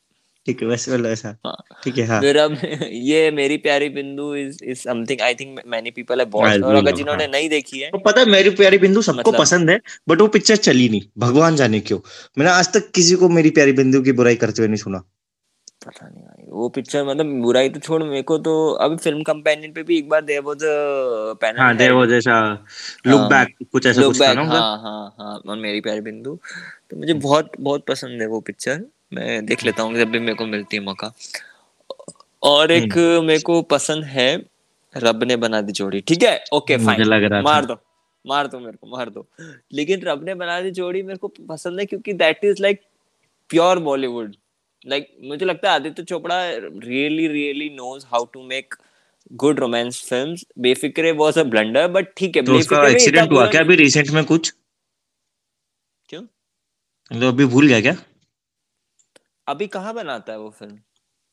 [0.47, 2.49] ठीक है वैसे वाला ऐसा हाँ। ठीक है हाँ। मेरा
[2.93, 6.75] ये Meri Pyaari Bindu is is something I think many people have I watched और
[6.75, 9.71] अगर जिन्होंने हाँ। नहीं देखी है तो पता है मेरी प्यारी बिंदु सबको मतलब पसंद
[9.71, 11.99] है बट वो पिक्चर चली नहीं। भगवान जाने क्यों?
[12.39, 14.99] मैंने आज तक किसी को मेरी प्यारी बिंदु की बुराई करते हुए नहीं सुना।
[15.87, 19.83] पता नहीं वो पिक्चर मतलब बुराई तो छोड़ मेरे को तो अभी फ़िल्म कंपेनियन पे
[19.83, 22.41] भी एक बार देयर वाज अ पैनल हाँ देर वो जैसा
[23.07, 26.39] लुक बैक कुछ ऐसा कुछ था ना हाँ हाँ हाँ और मेरी प्यारी बिंदु।
[26.91, 28.85] तो मुझे बहुत बहुत पसंद है वो पिक्चर
[29.15, 31.13] मैं देख लेता हूँ जब भी मेरे को मिलती है मौका।
[32.43, 34.29] और एक हम्म। मेरे को पसंद है
[34.95, 36.45] रब ने बना दी जोड़ी ठीक है?
[36.53, 37.77] ओके फाइन मार दो
[38.25, 39.27] मार दो मेरे को मार दो।
[39.73, 42.81] लेकिन रब ने बना दी जोड़ी मेरे को पसंद है क्योंकि that is like
[43.51, 44.35] pure Bollywood
[44.85, 46.37] like मुझे लगता है Aditya Chopra
[46.85, 48.75] really really knows how to make
[49.41, 53.61] good romance films Befikre was a blunder but ठीक है तो उसका एक्सीडेंट हुआ क्या
[53.61, 54.53] अभी रिसेंट में कुछ?
[56.09, 56.23] क्यों?
[57.11, 57.97] मतलब अभी भूल गया क्या?
[59.49, 60.79] अभी कहाँ बनाता है वो फ़िल्म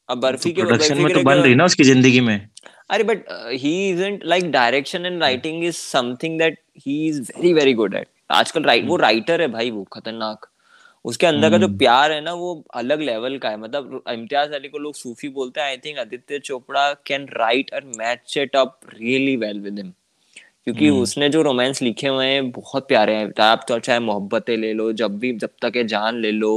[0.09, 2.49] अब तो बर्फ़ी के प्रोडक्शन में तो बन रही ना उसकी ज़िंदगी में।
[2.89, 7.73] अरे but he isn't like direction and writing is something that he is very very
[7.73, 10.49] good at आजकल राइट वो राइटर है भाई वो खतरनाक।
[11.09, 14.51] उसके अंदर का जो हम्म। प्यार है ना वो अलग लेवल का है। मतलब इम्तियाज़
[14.53, 18.55] अली को लोग सूफी बोलते हैं I think Aditya Chopra can write and match it
[18.55, 19.91] up really well with him
[20.65, 24.55] क्योंकि हम्म। उसने जो रोमांस लिखे हुए हैं बहुत प्यारे हैं। आप तो चाहे मोहब्बतें
[24.57, 26.53] ले लो जब भी जब तक है जान ले लो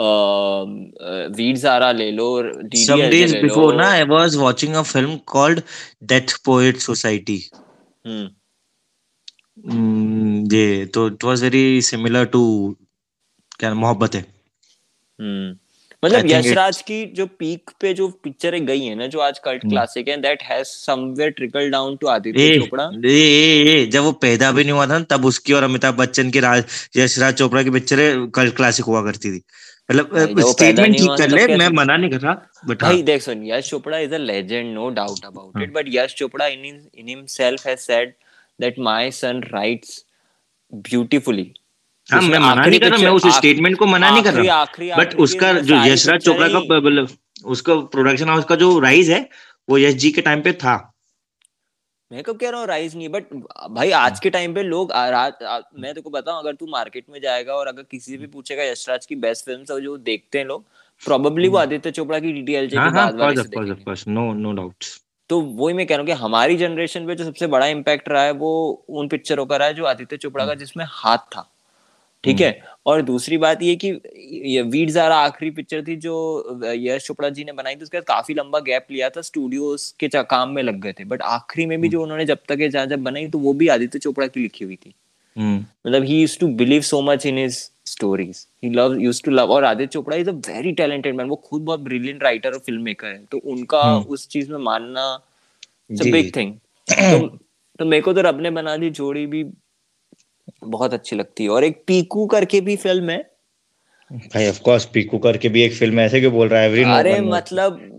[0.00, 5.62] वीर जारा ले लो लो na i was watching a film called
[6.06, 7.38] death poet society
[8.06, 8.28] hmm.
[9.70, 12.42] mm, ये तो it was very similar to
[13.60, 15.54] क्या मोहब्बत है। हम्म।
[16.02, 19.70] मतलब यशराज की जो पीक पे जो पिक्चरें गई है ना जो आज कल्ट हम्म।
[19.70, 24.64] क्लासिक है that has somewhere trickle down to Aditya Chopra uh, जब वो पैदा भी
[24.64, 26.64] नहीं हुआ था तब उसकी और अमिताभ बच्चन की राज
[26.96, 29.42] यशराज चोपड़ा की पिक्चरें कल क्लासिक हुआ करती थी।
[29.88, 32.34] मतलब स्टेटमेंट ठीक कर ले मैं मना नहीं कर रहा
[32.68, 35.88] बट भाई देख सुन Yash Chopra is a legend no doubt about हाँ। It but
[35.90, 38.14] Yash Chopra in in himself has said
[38.58, 40.02] that my son writes
[40.72, 41.52] beautifully
[42.08, 44.64] हाँ मैं मना नहीं कर रहा मैं उस स्टेटमेंट को मना नहीं कर रहा।
[44.96, 47.08] बट उसका जो यशराज चोपड़ा का मतलब
[47.44, 49.28] उसका प्रोडक्शन हाउस का जो राइज है
[49.68, 50.76] वो यश जी के टाइम पे था।
[52.10, 53.32] मैं कब कह रहा हूँ राइज नहीं बट
[53.70, 57.04] भाई आज के टाइम पे लोग आ, रात आ, मैं तेको बताऊँ अगर तू मार्केट
[57.10, 60.46] में जाएगा और अगर किसी से भी पूछेगा यशराज की बेस्ट फ़िल्म जो देखते हैं
[60.46, 60.64] लोग
[61.02, 65.00] प्रोबेबली वो आदित्य चोपड़ा की डीडीएलजे हाँ के बाद वाले से देखेंगे। नो नो डाउट्स
[65.30, 68.22] तो वही मैं कह रहा हूँ कि हमारी जनरेशन पे जो सबसे बड़ा इम्पैक्ट रहा
[68.22, 68.52] है वो
[68.88, 71.48] उन पिक्चरों का रहा है जो आदित्य चोपड़ा का जिसमें हाथ था।
[72.26, 72.60] ठीक है?
[72.86, 73.88] और दूसरी बात ये कि
[74.46, 76.14] ये वीर जारा आखिरी पिक्चर थी जो
[76.64, 80.08] यश चोपड़ा जी ने बनाई थी उसके बाद काफ़ी लंबा गैप लिया था स्टूडियोज के
[80.24, 82.86] काम में लग गए थे। बट आखिरी में भी जो उन्होंने जब तक ये जहाँ
[82.86, 84.94] जब बनाई तो वो भी आदित्य चोपड़ा की लिखी हुई थी।
[85.36, 89.30] हम्म। मतलब he used to believe so much in his stories he love used to
[89.30, 92.58] love और Aditya Chopra is a very talented man वो खुद बहुत ब्रिलियंट राइटर और
[92.58, 95.14] फ़िल्म मेकर है। तो उनका हम्म। उस चीज़ में मानना
[95.92, 96.54] बिग थिंग
[96.90, 97.26] तो
[97.78, 99.44] तो मेरे को तो रब ने बना दी जोड़ी भी
[100.66, 103.30] बहुत अच्छी लगती है। और एक पीकू करके भी फ़िल्म है।
[104.12, 106.68] भाई ऑफ़ कोर्स पीकू करके भी एक फ़िल्म ऐसे क्यों बोल रहा है?
[106.68, 107.92] एवरी अरे मतलब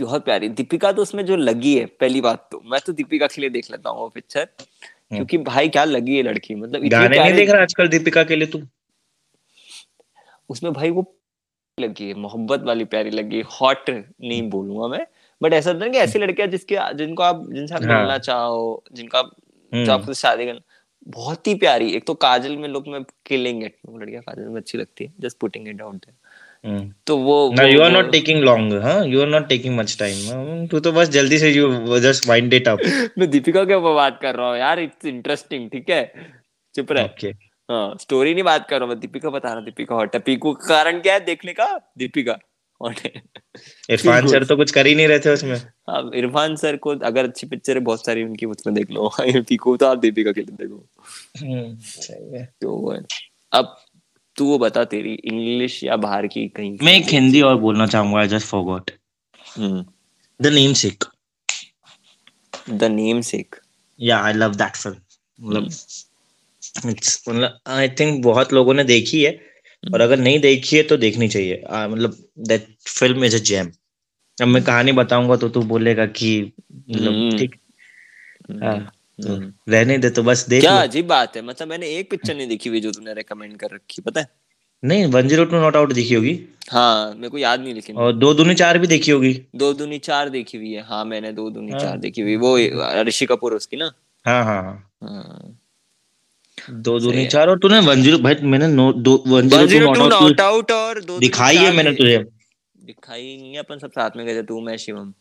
[0.00, 3.40] बहुत प्यारी। दीपिका तो उसमें जो लगी है पहली बात तो। मैं तो दीपिका के
[3.40, 4.44] लिए देख लेता हूँ वो पिक्चर
[5.12, 6.54] क्योंकि भाई क्या लगी है लड़की?
[6.54, 8.62] मतलब गाने नहीं देख रहा आजकल दीपिका के लिए तू?
[10.48, 11.14] उसमें भाई वो
[11.80, 15.06] लगी है मोहब्बत वाली प्यारी लगी हॉट नहीं बोलूँगा मैं।
[15.42, 18.84] बट ऐसा होता है कि ऐसी लड़कियाँ जिसके जिनको आप जिनसे आप हाँ। मिलना चाहो
[18.92, 19.42] जिनका आप-
[19.74, 20.60] हम्म। जो आपसे शादी करना
[21.08, 24.60] बहुत ही प्यारी। एक तो काजल में लुक में किलिंग इट। वो लड़कियाँ काजल में
[24.60, 28.42] अच्छी लगती है just putting it out there तो वो ना you are not taking
[28.42, 32.28] long हाँ you are not taking much time तू तो बस जल्दी से you just
[32.28, 32.78] wind it up
[33.18, 36.02] मैं दीपिका के ऊपर बात कर रहा हूँ यार इट्स इंटरेस्टिंग ठीक है?
[36.74, 37.28] चुप रह। ओके
[37.68, 40.20] हाँ स्टोरी नहीं बात कर रहा हूँ मैं दीपिका बता रहा हूँ दीपिका हॉट है।
[40.20, 41.66] पीकू का कारण क्या है देखने का?
[41.98, 42.38] दीपिका
[42.80, 43.12] हॉट है।
[43.90, 47.24] इरफान सर तो कुछ कर ही नहीं रहे थे उसमें। हाँ इरफान सर को अगर
[47.24, 50.56] अच्छी पिक्चर है बहुत सारी उनकी उसमें देख लो। पीकू तो आप दीपिका के लिए
[50.56, 50.86] देखो।
[51.36, 52.96] सही है। तो
[53.52, 53.76] अब
[54.36, 58.20] तू वो बता तेरी इंग्लिश या बाहर की कहीं मैं एक हिंदी और बोलना चाहूँगा
[58.20, 58.90] I just forgot
[60.40, 61.04] the namesake
[62.70, 62.84] the
[63.22, 63.56] namesake
[64.00, 64.96] yeah I love that film
[65.38, 69.32] मतलब इट्स मतलब आई थिंक बहुत लोगों ने देखी है
[69.84, 72.16] और अगर नहीं देखी है तो देखनी चाहिए। मतलब
[72.48, 73.70] that film is a gem
[74.38, 76.30] अब मैं कहानी बताऊँगा तो तू बोलेगा कि
[76.90, 77.54] मतलब हम्म। ठीक।
[78.62, 78.78] हाँ,
[79.18, 79.34] तो
[79.72, 82.68] रहने दे तो बस देख क्या अजीब बात है मतलब मैंने एक पिक्चर नहीं देखी
[82.68, 84.28] हुई जो तूने रेकमेंड कर रखी पता है?
[84.82, 86.38] नहीं one zero two not out देखी होगी।
[86.70, 89.98] हाँ मेरे को याद नहीं लेकिन। और दो दूनी चार भी देखी होगी। दो दूनी
[89.98, 92.56] चार देखी हुई है हाँ मैंने दो दूनी हाँ। चार देखी हुई वो
[93.08, 93.90] ऋषि कपूर उसकी ना?
[94.24, 95.58] हाँ हाँ हाँ। हाँ।
[96.70, 100.40] दो दूनी चार और तूने वन ज़ीरो भाई मैंने नो दो one zero two not
[100.40, 102.24] out और दिखाई है मैंने दे-
[102.88, 105.12] दिखाई नहीं है अपन सब साथ में गए थे तू मैं शिवम?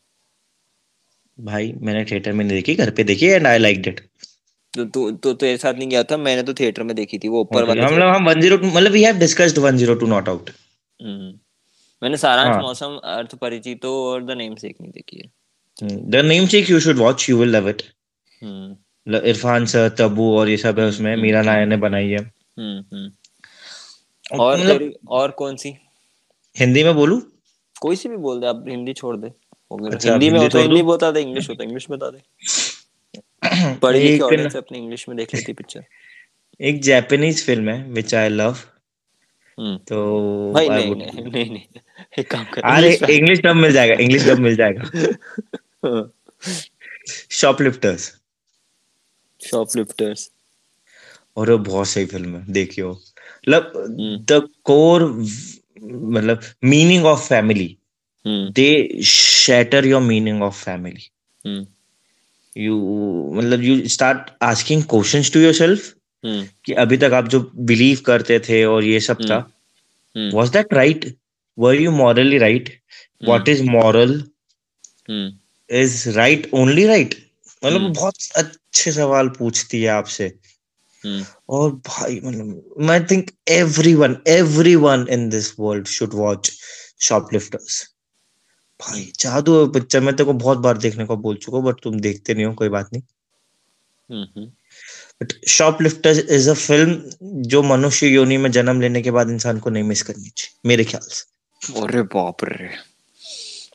[1.38, 3.99] भाई मैंने थिएटर में नहीं देखी घर पे देखी एंड आई लाइक इट
[4.73, 6.17] तो तू तो तेरे साथ नहीं गया था?
[6.19, 8.67] मैंने तो थिएटर में देखी थी वो ऊपर वाले हम लोग हम वन ज़ीरो टू
[8.67, 10.49] मतलब we have discussed one zero two not out
[10.99, 11.34] hmm.
[12.01, 15.30] मैंने सारांश हाँ। मौसम अर्थ परिचितो और द नेम सेक नहीं देखी है।
[16.12, 17.82] The namesake you should watch you will love it
[19.08, 22.77] Irrfan sir Tabu और ये सब है उसमें हम्म, मीरा नायर ने बनाई है। हम्म
[22.93, 25.69] हम्म। और मतलब और कौन सी?
[26.56, 27.21] हिंदी में बोलूँ?
[27.81, 30.81] कोई सी भी बोल दे अब हिंदी छोड़ दे। अच्छा, हिंदी में हो तो हिंदी?
[30.83, 32.21] बता दे इंग्लिश हो तो इंग्लिश बता दे।
[33.81, 35.83] पढ़ी लिखी ऑडियंस अपने इंग्लिश में देख लेती पिक्चर
[36.59, 38.55] एक जापानीज फ़िल्म है विच आई लव
[39.57, 41.79] हम्म। तो भाई नहीं would- नहीं नहीं नहीं
[42.19, 44.83] एक काम कर अरे इंग्लिश डब मिल जाएगा इंग्लिश डब मिल जाएगा।
[45.85, 46.11] हाँ,
[47.31, 48.13] शॉपलिफ्टर्स
[51.37, 55.03] और वो बहुत सही फ़िल्म है देखियो। मतलब हम्म। द कोर
[55.83, 57.77] मतलब meaning of family
[58.25, 61.09] they shatter your meaning of family
[62.57, 62.77] you
[63.33, 65.93] मतलब you start asking questions to yourself
[66.65, 69.37] कि अभी तक आप जो बिलीव करते थे और ये सब था
[70.15, 71.15] was that right
[71.57, 72.69] were you morally right
[73.25, 74.23] what is moral
[75.69, 77.15] is right only right
[77.63, 80.27] मतलब हम्म। बहुत अच्छे सवाल पूछती है आपसे।
[81.49, 86.51] और भाई मतलब I think everyone everyone in this world should watch
[86.99, 87.83] shoplifters
[88.79, 91.99] भाई जादू पिक्चर मैं तेरे को बहुत बार देखने को बोल चुका हूँ बट तुम
[91.99, 93.03] देखते नहीं हो कोई बात नहीं।
[95.21, 99.69] But shoplifters is a film जो मनुष्य योनि में जन्म लेने के बाद इंसान को
[99.69, 102.69] नहीं मिस करनी चाहिए मेरे ख्याल से। अरे बाप रे।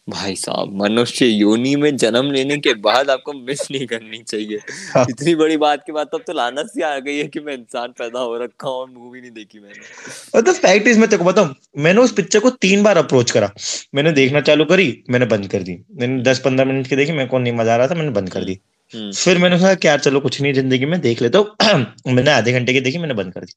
[0.09, 4.59] भाई साहब मनुष्य योनि में जन्म लेने के बाद आपको मिस नहीं करनी चाहिए।
[4.95, 7.55] हाँ। इतनी बड़ी बात के बाद तब तो लानत सी आ गई है कि मैं
[7.55, 11.19] इंसान पैदा हो रखा हूँ और मूवी नहीं देखी मैंने। द फैक्ट इज़ मैं तेरे
[11.19, 13.51] को बताऊँ मैंने उस पिक्चर को तीन बार अप्रोच करा।
[13.95, 17.29] मैंने देखना चालू करी मैंने बंद कर दी। मैंने दस पंद्रह मिनट की देखी मेरे
[17.29, 18.59] को नहीं मज़ा आ रहा था मैंने बंद कर दी।
[18.95, 22.53] हम्म। फिर मैंने कहा क्या चलो कुछ नहीं ज़िंदगी में देख लेता हूँ। मैंने आधे
[22.53, 23.53] घंटे की देखी मैंने बंद कर दी।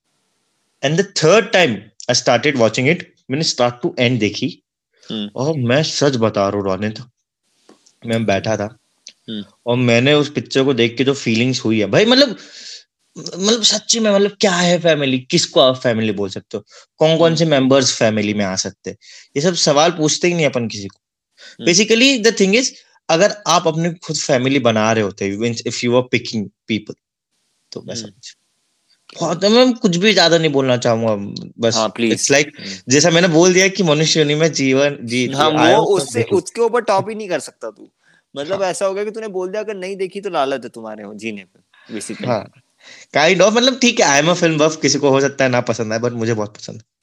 [0.83, 1.75] And the third time
[2.09, 4.47] I started watching it मैंने स्टार्ट टू एंड देखी।
[5.35, 6.99] और मैं सच बता रहा हूँ रोनित।
[8.05, 8.77] मैं बैठा था।
[9.29, 12.37] हम्म। और मैंने उस पिक्चर को देख के जो फीलिंग्स हुई है भाई मतलब
[13.17, 16.63] मतलब सच्ची में मतलब क्या है फैमिली किसको आप फैमिली बोल सकते हो?
[16.97, 18.89] कौन कौन से मेंबर्स फैमिली में आ सकते?
[18.89, 18.97] हैं
[19.35, 20.99] ये सब सवाल पूछते ही नहीं अपन किसी को।
[21.65, 22.73] बेसिकली द थिंग इज़
[23.09, 25.27] अगर आप अपने खुद फैमिली बना रहे होते
[25.67, 26.93] if you are picking people
[27.71, 28.35] तो मैं हम्म। समझ
[29.23, 31.15] मैं कुछ भी ज़्यादा नहीं बोलना चाहूँगा
[31.59, 34.97] बस हाँ, प्लीज़ इट्स लाइक like, जैसा मैंने बोल दिया कि मनुष्य योनि में जीवन
[35.01, 37.89] जी हाँ वो तो उससे। उसके ऊपर टॉप ही नहीं कर सकता तू।
[38.37, 40.69] मतलब हाँ। ऐसा हो गया कि तूने बोल दिया अगर नहीं देखी तो लालच है
[40.69, 42.43] तुम्हारे हो जीने पे बेसिकली हाँ।
[43.13, 45.49] काइंड ऑफ़ मतलब ठीक है आई एम अ फ़िल्म बफ किसी को हो सकता है
[45.49, 46.94] ना पसंद आए बट मुझे बहुत पसंद हाँ,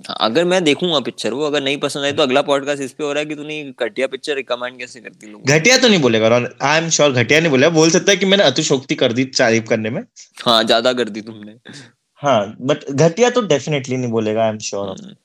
[0.00, 3.12] अगर मैं देखूँगा पिक्चर वो अगर नहीं पसंद आई तो अगला पॉडकास्ट इस पे हो
[3.12, 5.58] रहा है कि तूने घटिया पिक्चर रिकमेंड कैसे करती लोगों?
[5.58, 8.26] घटिया तो नहीं बोलेगा और आई एम श्योर घटिया नहीं बोलेगा। बोल सकता है कि
[8.26, 10.02] मैंने अतिशोक्ति कर दी तारीफ़ करने में।
[10.44, 11.70] हाँ ज़्यादा कर दी तुमने।
[12.14, 15.16] हाँ बट घटिया तो डेफिनेटली नहीं बोलेगा आई एम श्योर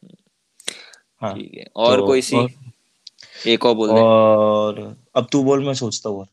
[1.21, 2.36] हाँ ठीक है। और तो- कोई सी?
[2.38, 6.27] और- एक और बोल दे। और अब तू बोल मैं सोचता हूँ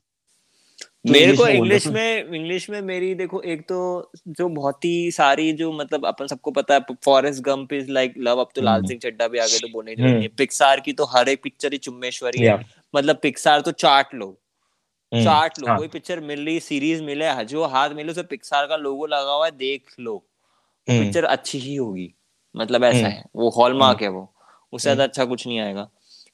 [1.08, 5.72] मेरे को इंग्लिश में इंग्लिश में मेरी देखो एक तो जो बहुत ही सारी जो
[5.72, 9.00] मतलब अपन सबको पता है Forrest Gump is like love अब तो लाल हम्म। सिंह
[9.00, 11.72] चड्डा भी आ गए तो बोलने हम्म। ज़रूरत नहीं पिक्सार की तो हर एक पिक्चर
[11.72, 12.58] ही चुम्मेश्वरी है।
[12.94, 14.26] मतलब पिक्सार तो चाट लो।
[15.12, 18.66] हम्म, चाट लो। हाँ, कोई पिक्चर मिल रही सीरीज़ मिले जो हाथ मिले उसे पिक्सार
[18.66, 20.16] का लोगो लगा हुआ है देख लो।
[20.88, 22.12] हम्म, पिक्चर अच्छी ही होगी।
[22.54, 24.34] मतलब ऐसा हम्म। है। वो हॉलमार्क है वो।
[24.72, 25.88] उससे ज़्यादा अच्छा कुछ नहीं आएगा।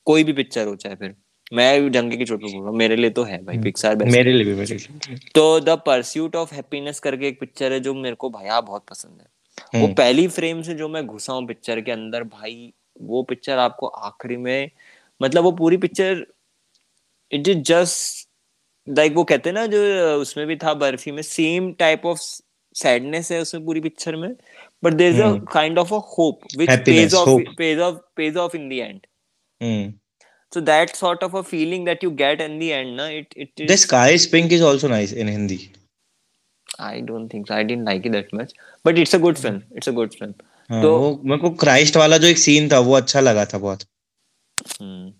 [0.06, 1.14] कोई भी पिक्चर हो चाहे फिर।
[1.52, 3.94] मैं डंके की चोट पे बोल रहा हूँ मेरे लिए तो है भाई हम्म। पिक्सार
[3.96, 7.80] बेस्ट मेरे लिए भी मेरे लिए तो द परस्यूट ऑफ़ हैप्पीनेस करके एक पिक्चर है
[7.80, 9.26] जो मेरे को भैया बहुत पसंद है
[9.74, 13.58] वो हम्म, पहली फ्रेम से जो मैं घुसा हूँ पिक्चर के अंदर भाई वो पिक्चर
[13.58, 14.70] आपको आखिरी में
[15.20, 16.24] मतलब वो पूरी picture
[17.32, 18.28] it is just
[18.86, 19.80] like वो कहते हैं ना जो
[20.20, 22.20] उसमें भी था बर्फ़ी में सेम टाइप ऑफ़
[22.74, 24.34] सैडनेस है उसमें पूरी पिक्चर में
[24.82, 25.44] but there is a hmm.
[25.52, 29.00] Kind of a hope which page of page of page of in the end
[29.60, 29.92] hmm.
[30.54, 33.62] So that sort of a feeling that you get in the end na it it
[33.64, 35.58] is The Sky is Pink is also nice in Hindi.
[36.84, 38.52] i don't think so i didn't like it that much
[38.84, 40.32] but it's a good film it's a good film
[40.70, 43.58] हाँ, तो- वो मेरे को Christ वाला जो एक scene था वो अच्छा लगा था
[43.64, 43.82] बहुत
[44.80, 45.12] हम्म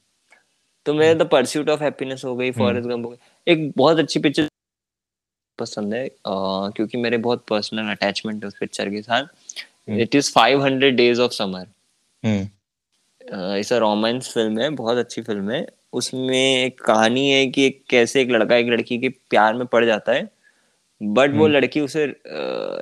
[0.87, 4.21] तो मेरे द परस्यूट ऑफ़ हैप्पीनेस हो गई फॉरेस्ट गंप हो गई एक बहुत अच्छी
[4.27, 4.49] पिक्चर
[5.59, 6.11] पसंद है अ,
[6.77, 9.23] क्योंकि मेरे बहुत पर्सनल अटैचमेंट है उस पिक्चर के साथ
[9.89, 11.67] हम्म। It is 500 days of summer
[13.25, 17.83] hmm इस रोमांस फ़िल्म है बहुत अच्छी फ़िल्म है उसमें एक कहानी है कि एक
[17.91, 20.29] कैसे एक लड़का एक लड़की के प्यार में पड़ जाता है
[21.01, 22.07] बट वो हम्म। लड़की उसे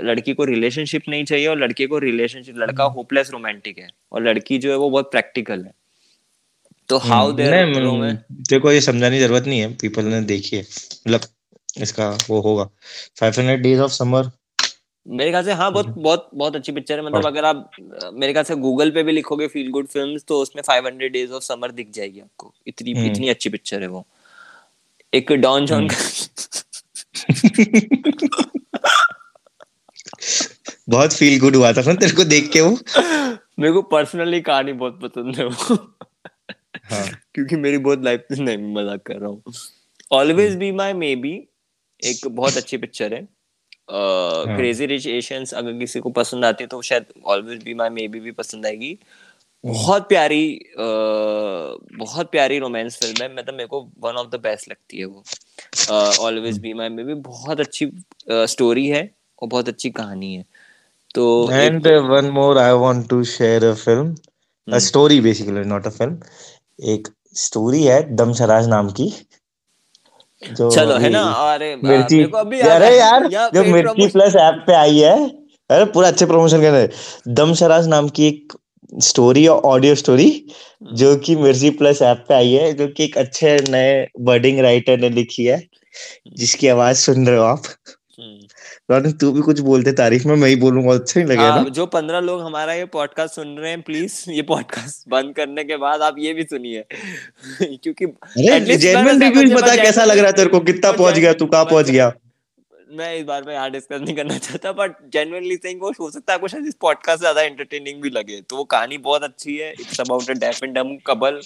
[0.05, 4.23] लड़की को रिलेशनशिप नहीं चाहिए और लड़के को रिलेशनशिप लड़का हम्म। होपलेस रोमांटिक है और
[4.23, 5.73] लड़की जो है वो बहुत प्रैक्टिकल है
[6.89, 10.63] तो हाउ हम्म, देयर को ये समझाने की ज़रूरत नहीं है पीपल ने देखी है
[10.63, 11.21] मतलब
[11.79, 12.69] इसका वो होगा
[13.17, 14.31] 500 डेज़ ऑफ़ समर
[15.07, 17.71] मेरे ख्याल से हाँ बहुत बहुत बहुत अच्छी पिक्चर है। मतलब अगर आप
[18.15, 21.43] मेरे ख्याल से गूगल पे भी लिखोगे फील गुड फिल्म्स तो उसमें 500 डेज़ ऑफ़
[21.43, 24.07] समर दिख जाएगी आपको। इतनी हम्म। इतनी अच्छी पिक्चर है वो।
[25.15, 25.88] एक डॉन जॉन
[30.88, 32.79] बहुत फील गुड हुआ था ना तेरे को देख के वो?
[33.59, 35.75] मेरे को पर्सनली कहानी बहुत पसंद है वो।
[36.85, 39.43] हाँ। क्योंकि मेरी बहुत लाइफ नहीं मज़ाक कर रहा हूँ।
[40.12, 41.49] Always be my maybe
[42.03, 43.42] एक बहुत अच्छी पिक्चर है।
[43.88, 48.07] क्रेजी रिच एशियंस अगर किसी को पसंद आती है तो शायद always be my may
[48.09, 48.99] be भी पसंद आएगी।
[49.64, 54.68] बहुत प्यारी uh, बहुत प्यारी रोमांस फ़िल्म है। मतलब मेरे को वन ऑफ़ द बेस्ट
[54.71, 55.23] लगती है वो।
[56.21, 57.90] Always be my maybe बहुत अच्छी
[58.31, 59.03] स्टोरी है
[59.42, 60.45] और बहुत अच्छी कहानी है।
[61.14, 64.14] तो and one more I want to share a film
[64.68, 66.18] a story basically not a film
[66.92, 69.12] एक स्टोरी है दमशराज नाम की।
[70.71, 71.23] चलो है ना?
[71.53, 75.17] अरे मिर्ची अभी अरे यार जो मिर्ची प्लस ऐप पे आई है
[75.71, 76.89] अरे पूरा अच्छे प्रमोशन कर रहे
[77.29, 78.53] दमशराज नाम की एक
[79.03, 80.47] स्टोरी और ऑडियो स्टोरी
[80.95, 84.99] जो कि मिर्ची प्लस ऐप पे आई है जो कि एक अच्छे नए वर्डिंग राइटर
[84.99, 85.63] ने लिखी है
[86.37, 87.63] जिसकी आवाज़ सुन रहे हो आप।
[88.93, 91.69] रोनिक तू भी कुछ बोलते तारीफ़ में मैं ही बोलूँगा अच्छा ही लगेगा ना?
[91.71, 95.77] जो पंद्रह लोग हमारा ये पॉडकास्ट सुन रहे हैं प्लीज़ ये पॉडकास्ट बंद करने के
[95.77, 96.85] बाद आप ये भी सुनिए।
[97.63, 100.61] क्योंकि जेन्युइन रिव्यूज़ बता कैसा लग रहा है तेरे को?
[100.61, 102.13] कितना पहुँच गया तू कहाँ पहुँच गया?
[102.91, 106.33] मैं इस बार में यहाँ डिस्कस नहीं करना चाहता बट जेनुअनली थिंक वो हो सकता
[106.33, 109.57] है आपको शायद इस पॉडकास्ट से ज़्यादा एंटरटेनिंग भी लगे। तो वो कहानी बहुत अच्छी
[109.57, 111.41] है it's about a deaf and dumb couple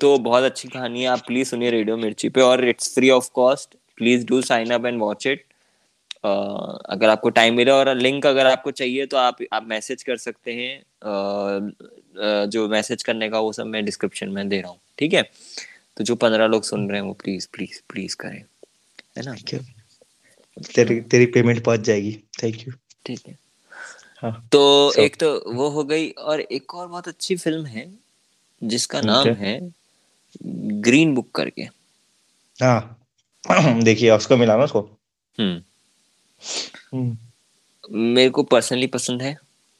[0.00, 3.28] तो बहुत अच्छी कहानी है आप प्लीज़ सुनिए रेडियो मिर्ची पे। और it's free of
[3.34, 5.44] cost please do sign up and watch it
[6.90, 10.52] अगर आपको टाइम मिले और लिंक अगर आपको चाहिए तो आप आप मैसेज कर सकते
[10.52, 11.72] हैं। uh,
[12.50, 15.22] जो मैसेज करने का वो सब मैं डिस्क्रिप्शन में दे रहा हूँ ठीक है?
[15.96, 18.42] तो जो पंद्रह लोग सुन रहे हैं वो प्लीज़ प्लीज़ प्लीज़ करें
[19.18, 19.34] है ना?
[20.74, 22.72] तेरी तेरी पेमेंट पहुँच जाएगी। थैंक यू
[23.06, 23.38] ठीक है।
[24.22, 27.94] हाँ। तो so, एक तो वो हो गई और एक और बहुत अच्छी फ़िल्म है
[28.64, 29.72] जिसका नाम है।
[30.80, 31.62] ग्रीन बुक करके।
[32.62, 33.02] हाँ।
[33.82, 34.80] देखिए उसको मिला ना उसको?
[35.38, 35.62] हम्म।
[37.84, 39.36] मेरे को पर्सनली पसंद है।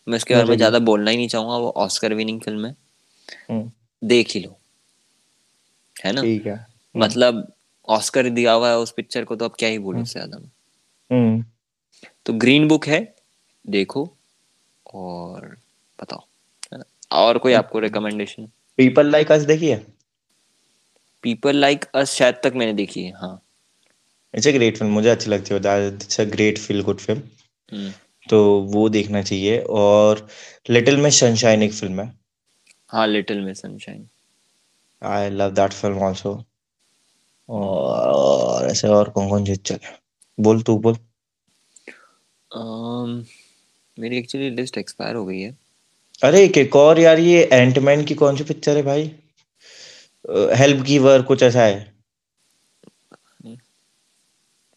[0.07, 2.75] मैं उसके बारे में ज़्यादा बोलना ही नहीं चाहूँगा वो ऑस्कर विनिंग फ़िल्म है।
[3.51, 3.71] हम्म।
[4.03, 4.57] देख ही लो।
[5.97, 6.23] है ना?
[6.23, 7.47] ठीक है। मतलब
[7.89, 10.39] ऑस्कर दिया हुआ है उस पिक्चर को तो अब क्या ही बोलूँ उससे ज़्यादा
[12.27, 13.01] तो ग्रीन बुक है
[13.65, 14.03] देखो
[14.95, 15.47] और
[15.99, 16.21] बताओ।
[16.73, 16.85] है ना?
[17.13, 19.85] और कोई आपको रिकमेंडेशन पीपल लाइक अस देखी है?
[21.25, 23.41] पीपल लाइक अस शायद तक मैंने देखी है हाँ।
[24.35, 27.91] इट्स अ ग्रेट फ़िल्म मुझे अच्छी लगती है it's a great feel good film
[28.27, 28.39] तो
[28.73, 30.27] वो देखना चाहिए और
[30.71, 32.13] लिटिल में सनशाइन एक फ़िल्म है।
[32.89, 34.07] हाँ little miss sunshine
[35.03, 36.33] I love that film also
[37.49, 39.79] और ऐसे और कौन कौन सी चल
[40.39, 40.95] बोल तू बोल।
[42.51, 43.25] um,
[43.99, 45.57] मेरी एक्चुअली लिस्ट एक्सपायर हो गई है।
[46.25, 49.11] अरे एक और यार ये एंटमैन की कौन सी पिक्चर है भाई?
[50.59, 51.96] हेल्प गिवर कुछ ऐसा है।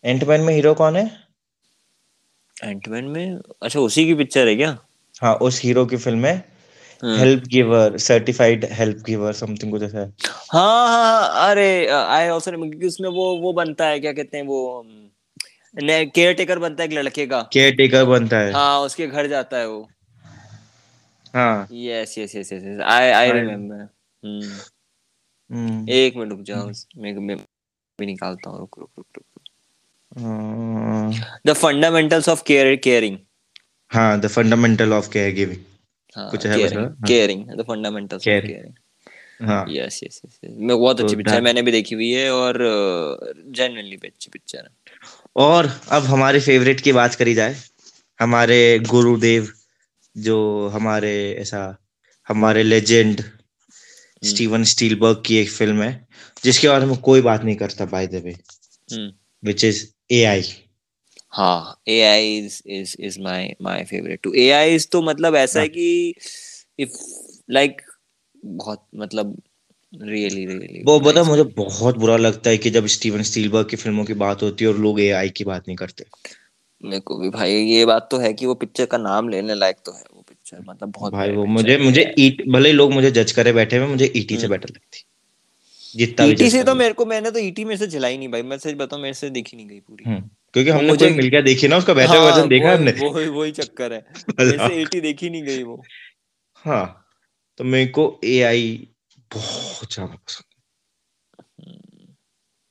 [0.03, 1.05] एंटमैन में हीरो कौन है?
[2.55, 3.39] एंटमैन में?
[3.63, 4.77] अच्छा उसी की पिक्चर है क्या?
[5.21, 6.37] हाँ उस हीरो की फ़िल्म है।
[7.03, 10.13] Help giver certified help giver something कुछ ऐसा है।
[10.51, 14.83] हाँ हाँ अरे आई आल्सो क्योंकि उसमें वो वो बनता है क्या कहते हैं वो
[15.75, 19.57] केयर टेकर बनता है एक लड़के का। केयर टेकर बनता है। हाँ उसके घर जाता
[19.57, 19.87] है वो।
[21.35, 23.87] हाँ। Yes yes yes yes I I remember
[25.91, 27.15] एक मिनट रुक जाओ मैं
[27.99, 29.25] भी निकालता हूँ रुक रुक रुक रुक।
[30.19, 33.17] The fundamentals of care caring
[33.91, 36.57] हाँ the fundamental of care giving कुछ है
[37.07, 38.73] caring the fundamentals of caring
[39.41, 42.57] हाँ। यस यस यस मैं बहुत अच्छी पिक्चर मैंने भी देखी हुई है और
[43.55, 44.69] जेन्युइनली uh, अच्छी पिक्चर है।
[45.35, 47.55] और अब हमारे फेवरेट की बात करी जाए
[48.19, 49.51] हमारे गुरुदेव
[50.15, 51.61] जो हमारे ऐसा
[52.27, 53.23] हमारे लेजेंड
[54.23, 56.07] स्टीवन स्टीलबर्ग की एक फ़िल्म है
[56.43, 58.35] जिसके बारे में कोई बात नहीं करता by the way
[59.43, 60.43] which is AI.
[61.33, 64.33] हाँ AI is is is my my favorite too.
[64.35, 66.13] AI is तो मतलब ऐसा है हाँ। कि
[66.79, 66.97] if
[67.49, 67.81] like
[68.45, 69.41] बहुत मतलब
[69.93, 74.05] रियली रियली वो बता मुझे बहुत बुरा लगता है कि जब स्टीवन स्टीलबर्ग की फ़िल्मों
[74.05, 76.05] की बात होती है और लोग एआई की बात नहीं करते
[76.83, 79.77] मेरे को भी भाई ये बात तो है कि वो पिक्चर का नाम लेने लायक
[79.85, 83.31] तो है वो पिक्चर मतलब बहुत भाई वो मुझे मुझे ईट भले लोग मुझे जज
[83.31, 85.05] करे बैठे हुए मुझे ईटी से बेटर हम्म। लगती
[85.95, 88.57] जितना ईटी से तो मेरे को मैंने तो ईटी में से जलाई नहीं भाई मैं
[88.57, 91.67] सच बताऊँ मेरे से देखी नहीं गई पूरी। हम्म, क्योंकि हमने मुझे मिल गया देखी
[91.67, 93.99] ना उसका बेटर हाँ, वर्जन देखा हमने। वो वही चक्कर है।
[94.39, 95.81] मेरे से देखी नहीं गई वो।
[96.53, 97.05] हाँ
[97.57, 98.87] तो मेरे को एआई
[99.31, 100.43] बहुत ज़्यादा पसंद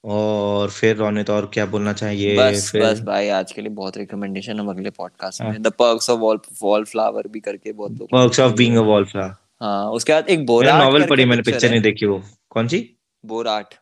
[0.05, 2.83] और फिर रोने तो और क्या बोलना चाहिए बस फिर...
[2.83, 6.21] बस भाई आज के लिए बहुत रिकमेंडेशन हम अगले पॉडकास्ट में। The perks of
[6.63, 10.47] wallflower भी करके बहुत लोग perks of being a wallflower हाँ। उसके बाद एक
[10.47, 12.79] बोराट नॉवल पढ़ी मैंने पिक्चर नहीं देखी वो। कौन सी?
[13.25, 13.75] बोराट।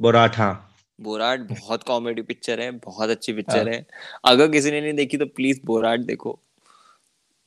[0.00, 3.74] बोराट हाँ। बोराट बहुत कॉमेडी पिक्चर है बहुत अच्छी पिक्चर हाँ.
[3.74, 3.86] है।
[4.24, 6.40] अगर किसी ने नहीं देखी तो प्लीज़ बोराट देखो।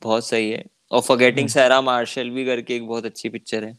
[0.02, 3.78] बहुत सही है। और फॉरगेटिंग सारा मार्शल भी करके एक बहुत अच्छी पिक्चर है।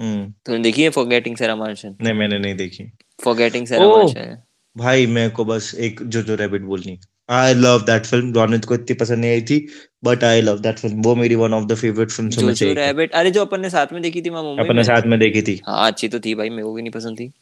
[0.00, 2.84] हम्म। तुमने देखी है फॉरगेटिंग सैरा मार्शल नहीं मैंने नहीं देखी।
[3.24, 4.38] फॉरगेटिंग सैरा मार्शल
[4.76, 8.74] भाई मेरे को बस एक जो जो रैबिट बोलनी I love that film Ronit को
[8.74, 9.66] इतनी पसंद नहीं आई थी
[10.04, 13.12] but I love that film वो मेरी one of the favourite film से एक रैबिट
[13.12, 15.42] अरे जो अपन ने साथ में देखी थी मैं मुंबई अपन ने साथ में देखी
[15.42, 17.32] थी। हाँ अच्छी तो थी भाई मेरे को भी नहीं पसंद थी।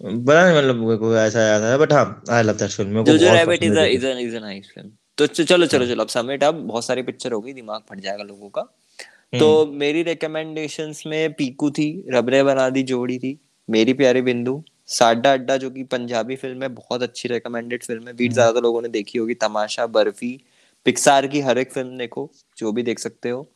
[0.00, 3.10] बड़ा नहीं मतलब कोई ऐसा याद है बट हाँ आई लव दैट फ़िल्म मेरे को
[3.10, 6.08] Jojo Rabbit is a is a is a nice film तो चलो चलो चलो अब
[6.08, 10.02] समिट अब बहुत सारी पिक्चर हो गई दिमाग फट जाएगा लोगों का। हम्म। तो मेरी
[10.02, 13.38] रिकमेंडेशंस में पीकू थी रबरे बना दी जोड़ी थी
[13.68, 18.12] मेरी प्यारी बिंदु साडा अड्डा जो कि पंजाबी फ़िल्म है बहुत अच्छी रिकमेंडेड फ़िल्म है।
[18.12, 20.38] बीट हम्म। ज़्यादा लोगों ने देखी होगी। तमाशा बर्फ़ी
[20.86, 23.46] पिक्सार की हर एक फ़िल्म देखो जो भी देख सकते हो।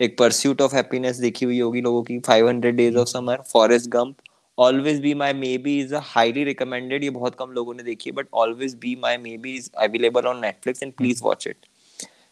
[0.00, 4.16] एक परस्यूट ऑफ़ हैप्पीनेस देखी हुई होगी लोगों की 500 days of summer Forrest Gump
[4.58, 8.26] always be my maybe is highly recommended ये बहुत कम लोगों ने देखी है but
[8.34, 11.66] always be my maybe is available on Netflix and please watch it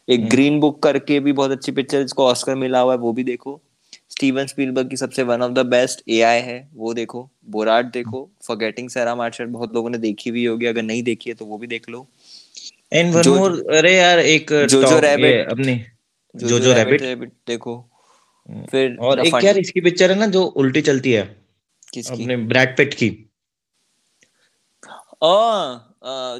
[0.08, 3.12] एक ग्रीन हम्म। बुक करके भी बहुत अच्छी पिक्चर जिसको ऑस्कर मिला हुआ है वो
[3.12, 3.60] भी देखो।
[4.20, 8.88] स्टीवन स्पीलबर्ग की सबसे one of the best AI है वो देखो। बोराट देखो फॉरगेटिंग
[8.90, 11.66] सैरा मार्शल बहुत लोगों ने देखी हुई होगी अगर नहीं देखी है तो वो भी
[11.66, 12.06] देख लो।
[12.92, 15.74] एंड वन मोर अरे यार एक जो जो रैबिट अपने
[16.34, 20.82] जो जो रैबिट देखो। हम्म। फिर और एक यार इसकी पिक्चर है ना जो उल्टी
[20.82, 21.22] चलती है।
[21.92, 22.22] किसकी?
[22.22, 23.08] अपने ब्रैड पिट की।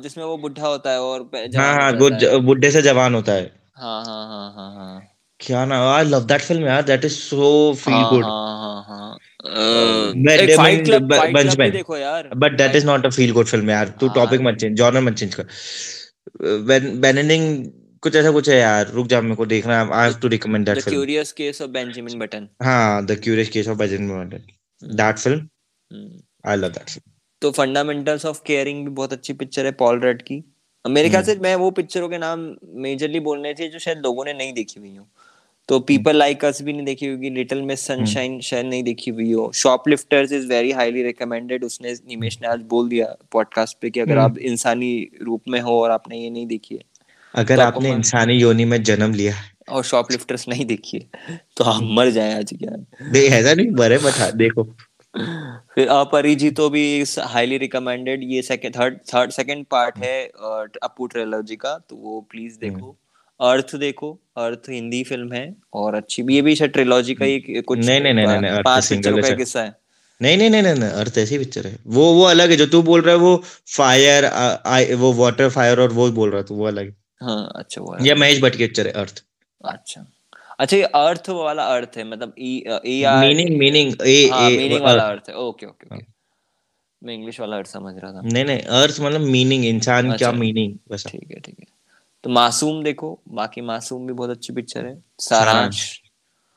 [0.03, 1.93] जिसमें वो बुढ़ा होता है और हाँ हाँ
[2.43, 5.10] बुढ़े से जवान होता है। हाँ हाँ हाँ हाँ हाँ।
[5.41, 9.19] क्या ना आई लव दैट फ़िल्म यार that is so feel good हाँ हाँ हाँ
[10.85, 14.41] क्लब बेंचमैन देखो यार। But that is not a feel good film यार तू टॉपिक
[14.41, 15.47] हाँ। मत चेंज जॉनर मत चेंज कर।
[17.01, 17.65] बेनिंग
[18.03, 20.67] कुछ ऐसा कुछ है यार रुक जा मेरे को देखना है I have to recommend
[20.67, 24.97] that film the curious case of Benjamin Button हाँ the curious case of Benjamin Button
[24.97, 26.11] that film
[26.47, 27.11] I love that film
[27.43, 30.43] तो फंडामेंटल्स ऑफ़ केयरिंग भी बहुत अच्छी पिक्चर है पॉल रेड की।
[30.85, 32.41] मेरे ख्याल से हम्म। मैं वो पिक्चरों के नाम
[32.83, 35.07] मेजरली बोलने थे जो शायद लोगों ने नहीं देखी हुई हो।
[35.71, 39.33] तो पीपल लाइक अस भी नहीं देखी होगी लिटिल मिस सनशाइन शायद नहीं देखी हुई
[39.33, 44.01] हो। Shoplifters is very highly recommended उसने निमेश ने आज बोल दिया पॉडकास्ट पे कि
[44.01, 46.81] अगर हम्म। आप इंसानी रूप में हो और आपने ये नहीं देखी है
[47.35, 49.35] अगर तो आपने इंसानी योनि में जन्म लिया
[49.69, 52.77] और शॉपलिफ्टर्स नहीं देखी है तो आप। मर जाए आज क्या?
[53.39, 54.65] ऐसा नहीं मरे बता हाँ, देखो।
[55.75, 60.27] फिर अपरिजितो भी हाईली रिकमेंडेड ये second third third second part है
[60.83, 62.97] अपू ट्रेलॉजी का तो वो प्लीज़ हम्म। देखो।
[63.41, 67.61] अर्थ देखो अर्थ हिंदी फ़िल्म है और अच्छी भी ये भी शायद ट्रिलॉजी का ही
[67.63, 69.75] कुछ नहीं नहीं नहीं नहीं पाँच पिक्चरों का किस्सा है।
[70.21, 73.01] नहीं नहीं नहीं नहीं अर्थ ऐसी पिक्चर है। वो वो अलग है जो तू बोल
[73.03, 73.37] रहा है वो
[73.77, 74.27] फायर
[74.97, 78.15] वो वाटर फायर और वो बोल रहा है वो अलग है। हाँ अच्छा वो या
[78.17, 79.25] महेश भट्ट की पिक्चर है अर्थ
[79.65, 80.05] अच्छा।
[80.59, 84.83] अच्छा ये अर्थ वाला अर्थ है मतलब E A R meaning meaning A A meaning
[84.83, 86.05] वाला अर्थ है। ओके ओके ओके
[87.03, 90.79] मैं इंग्लिश वाला अर्थ समझ रहा था। नहीं नहीं अर्थ मतलब मीनिंग इंसान क्या मीनिंग
[90.91, 91.67] बस ठीक है ठीक है।
[92.25, 96.01] तो मासूम देखो बाकी मासूम भी बहुत अच्छी पिक्चर है। सारांश।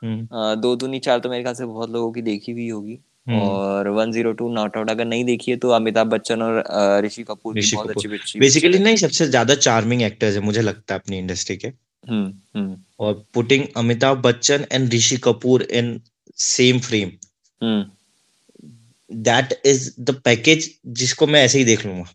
[0.02, 3.40] हम्म। दो दूनी चार तो मेरे ख्याल से बहुत लोगों की देखी हुई होगी। हम्म।
[3.40, 6.64] और 102 नॉट आउट अगर नहीं देखी है तो अमिताभ बच्चन और
[7.06, 10.96] ऋषि कपूर की बहुत अच्छी पिक्चर बेसिकली नहीं सबसे ज़्यादा चार्मिंग एक्टर्स है मुझे लगता
[10.96, 16.00] है अपनी इंडस्ट्री के। हम्म, हम्म। और putting Amitabh Bachchan and Rishi Kapoor in
[16.38, 17.12] same frame
[19.12, 22.12] that is the package जिसको मैं ऐसे ही देख लूँगा।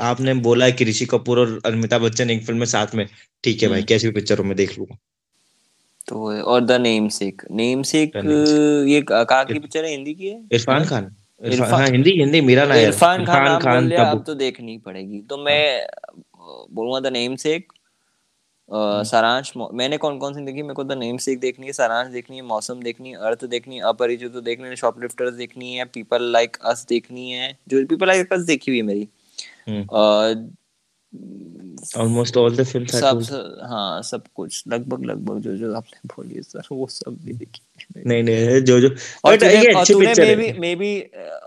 [0.00, 3.06] आपने बोला है कि ऋषि कपूर और अमिताभ बच्चन एक फ़िल्म में साथ में।
[3.44, 4.96] ठीक है भाई हम्म। कैसी भी पिक्चरों में देख लूँगा।
[6.08, 8.16] तो और द नेम सेक नेम सेक
[8.88, 10.42] ये कहाँ की पिक्चर है हिंदी की है?
[10.52, 11.10] इरफान खान।
[11.40, 15.86] इरफान हाँ हिंदी हिंदी मेरा नाम इरफान खान खान अब तो देखनी पड़ेगी। तो मैं
[16.70, 17.72] बोलूँगा द नेम सेक
[18.68, 20.62] सारांश मैंने कौन कौन सी देखी?
[20.62, 23.76] मेरे को द नेम सेक देखनी है सारांश देखनी है मौसम देखनी है अर्थ देखनी
[23.76, 28.06] है अपरिचित तो देखनी है शॉपलिफ्टर्स देखनी है पीपल लाइक अस देखनी है जो पीपल
[28.06, 29.08] लाइक अस देखी हुई है मेरी।
[31.96, 33.22] ऑलमोस्ट ऑल द फिल्म्स सब
[33.70, 38.22] हाँ सब कुछ। लगभग लगभग जो जो आपने बोली सर वो सब भी देखी नहीं
[38.22, 38.88] नहीं जो जो।
[39.26, 40.90] बट ये अच्छी पिक्चर है। Maybe maybe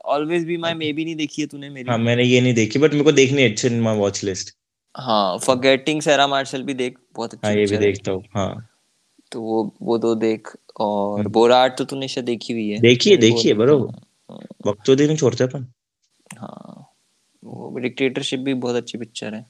[0.05, 2.91] always be my maybe नहीं देखी है तूने मेरी। हाँ मैंने ये नहीं देखी बट
[2.93, 4.55] मेरे को देखनी है अच्छी इन माय वॉच लिस्ट
[4.95, 8.67] हाँ फॉरगेटिंग सेरा मार्शल भी देख बहुत अच्छी हाँ ये भी देखता हूँ हाँ।
[9.31, 10.47] तो वो वो दो देख
[10.79, 13.99] और हम्म। बोराट तो तूने शायद देखी हुई है। देखी है देखी है बरोबर।
[14.67, 15.65] वक्त तो दिन छोड़ते अपन।
[16.37, 16.87] हाँ।
[17.43, 19.45] वो डिक्टेटरशिप भी बहुत अच्छी पिक्चर है।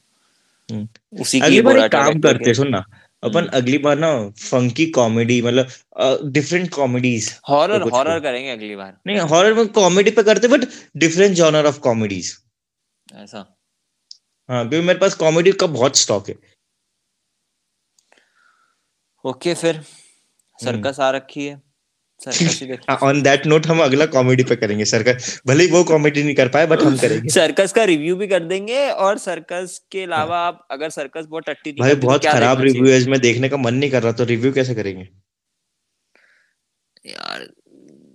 [0.69, 2.83] हम्म। उसी की बार काम करते सुन ना।
[3.23, 8.97] अपन हम्म। अगली बार ना फंकी कॉमेडी मतलब डिफरेंट कॉमेडीज हॉरर हॉरर करेंगे अगली बार।
[9.07, 10.65] नहीं हॉरर में कॉमेडी पे करते but
[10.97, 12.31] different genre of comedies
[13.13, 13.45] ऐसा।
[14.49, 16.35] हाँ क्योंकि मेरे पास कॉमेडी का बहुत स्टॉक है।
[19.25, 19.81] ओके फिर।
[20.59, 21.70] सर्कस हम्म। आ रखी है।
[23.03, 26.67] ऑन दैट नोट हम अगला कॉमेडी पे करेंगे सर्कस भले वो कॉमेडी नहीं कर पाए
[26.67, 30.89] बट हम करेंगे। सर्कस का रिव्यू भी कर देंगे और सर्कस के अलावा आप अगर
[30.89, 34.11] सर्कस बहुत टट्टी भाई बहुत खराब रिव्यू है इसमें देखने का मन नहीं कर रहा
[34.11, 35.07] तो रिव्यू कैसे करेंगे?
[37.07, 37.47] यार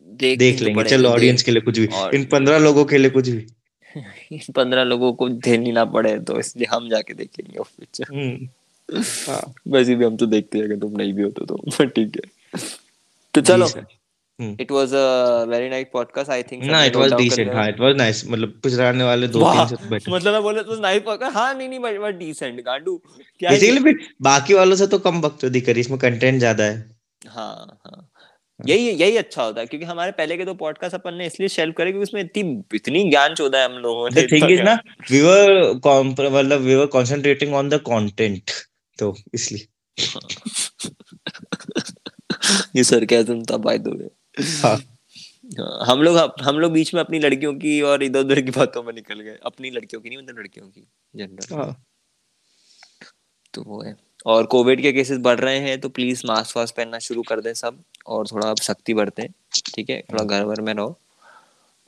[0.06, 3.10] देख देख तो लेंगे चलो ऑडियंस के लिए कुछ भी। इन पंद्रह लोगों के लिए
[3.10, 3.46] कुछ भी।
[4.32, 8.04] इन पंद्रह लोगों को देनी ना पड़े तो इसलिए हम जाके देखेंगे पिक्चर
[9.28, 12.16] हाँ वैसे भी हम तो देखते हैं अगर तुम नहीं भी होते तो but ठीक
[12.16, 12.85] है।
[13.40, 13.66] तो चलो।
[14.60, 15.02] It was a
[15.48, 19.04] very nice podcast I think ना इट वाज डिसेंट हाँ इट वाज नाइस मतलब पिछड़ाने
[19.04, 21.98] वाले दो तीन से बेटर मतलब मैं बोले तो नाइस पॉडकास्ट हाँ नहीं नहीं बट
[22.00, 22.96] बट डिसेंट गांडू।
[23.38, 26.76] क्या ही- बेसिकली बाकी वालों से तो कम बकचोदी करी इसमें कंटेंट ज़्यादा है।
[27.28, 28.10] हाँ हाँ।
[28.60, 31.74] यही यही अच्छा होता है क्योंकि हमारे पहले के दो पॉडकास्ट अपन ने इसलिए शेल्फ
[31.78, 34.74] करे क्योंकि उसमें इतनी इतनी ज्ञान चोदा है हम लोगों ने। द थिंग इज़ ना
[35.10, 35.50] वी वर
[36.30, 38.50] मतलब we were concentrating on the content
[38.98, 39.66] तो इसलिए।
[42.76, 44.08] ये सरकाज़म था बाय द वे
[44.62, 44.76] हाँ।
[45.86, 48.92] हम लोग हम लोग बीच में अपनी लड़कियों की और इधर उधर की बातों में
[48.92, 51.84] निकल गए। अपनी लड़कियों की नहीं मतलब लड़कियों की जनरल हाँ।
[53.54, 53.94] तो वो है।
[54.26, 57.52] और कोविड के केसेस बढ़ रहे हैं तो प्लीज़ मास्क वास्क पहनना शुरू कर दें
[57.54, 59.26] सब और थोड़ा अब सख्ती बरतें
[59.74, 60.00] ठीक है?
[60.02, 60.98] थोड़ा घर भर में रहो।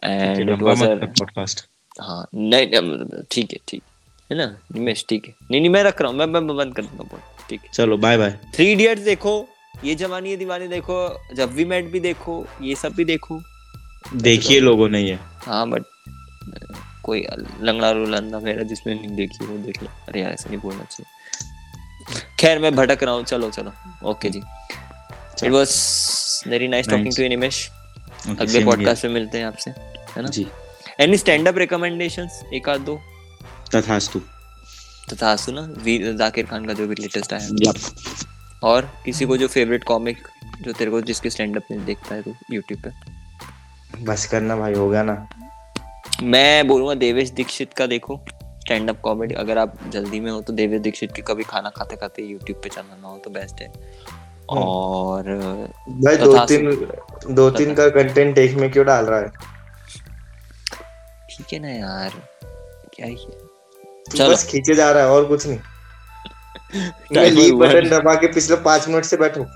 [0.03, 1.67] एंड पॉडकास्ट
[2.01, 3.83] हाँ नहीं नहीं, ठीक है ठीक।
[4.31, 4.47] है ना?
[4.75, 7.21] निमेश ठीक है। नहीं नहीं मैं रख रहा हूँ मैं मैं मैं बंद कर दूँगा
[7.49, 9.41] ठीक है। चलो बाय बाय थ्री इडियट्स देखो।
[9.85, 10.97] ये जवानी है दीवानी देखो
[11.35, 13.41] जब वी मेट भी देखो ये सब भी देखो।
[14.15, 15.85] देखिए लोगों ने ये। हाँ बट
[17.05, 17.27] कोई
[17.63, 22.25] लंगड़ा रुलंदा मेरा जिसने नहीं देखी वो देख लो। अरे यार ऐसे नहीं बोलना चाहिए।
[22.41, 23.73] खैर मैं भटक रहा हूँ। चलो चलो।
[24.11, 24.43] Okay ji.
[25.45, 25.75] It was
[26.49, 27.69] very nice talking to Nimesh
[28.29, 30.29] अगले पॉडकास्ट में मिलते हैं आपसे है ना?
[30.29, 30.47] जी।
[31.01, 33.01] एनी स्टैंड अप रिकमेंडेशंस एक आध दो।
[33.75, 34.21] तथास्तु।
[35.13, 37.49] तथा सुना वीर जाकिर खान का जो भी लेटेस्ट आया.
[38.63, 40.27] और किसी को जो फेवरेट कॉमिक
[40.63, 44.75] जो तेरे को जिसके स्टैंड अप में देखता है तो यूट्यूब पे। बस करना भाई
[44.75, 45.29] होगा ना?
[46.23, 48.21] मैं बोलूँगा देवेश दीक्षित का देखो
[48.61, 51.97] स्टैंड अप कॉमेडी अगर आप जल्दी में हो तो देवेश दीक्षित की कभी खाना खाते
[51.97, 53.73] खाते यूट्यूब पे चलाना हो तो बेस्ट है।
[54.49, 55.25] और
[55.89, 59.29] भाई दो तीन दो तीन का कंटेंट एक में क्यों डाल रहा है?
[61.31, 62.13] ठीक है ना यार
[62.95, 63.39] क्या ही है।
[64.09, 65.59] चलो। बस खींचे जा रहा है और कुछ नहीं।
[66.75, 69.47] मैं लीव बटन दबा के पिछले पाँच मिनट से बैठू।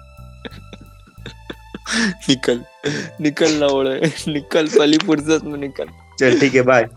[2.28, 2.60] निकल
[3.20, 5.88] निकल ना ओढ़े निकल पली फुर्सत में निकल।
[6.20, 6.88] चल ठीक है बाय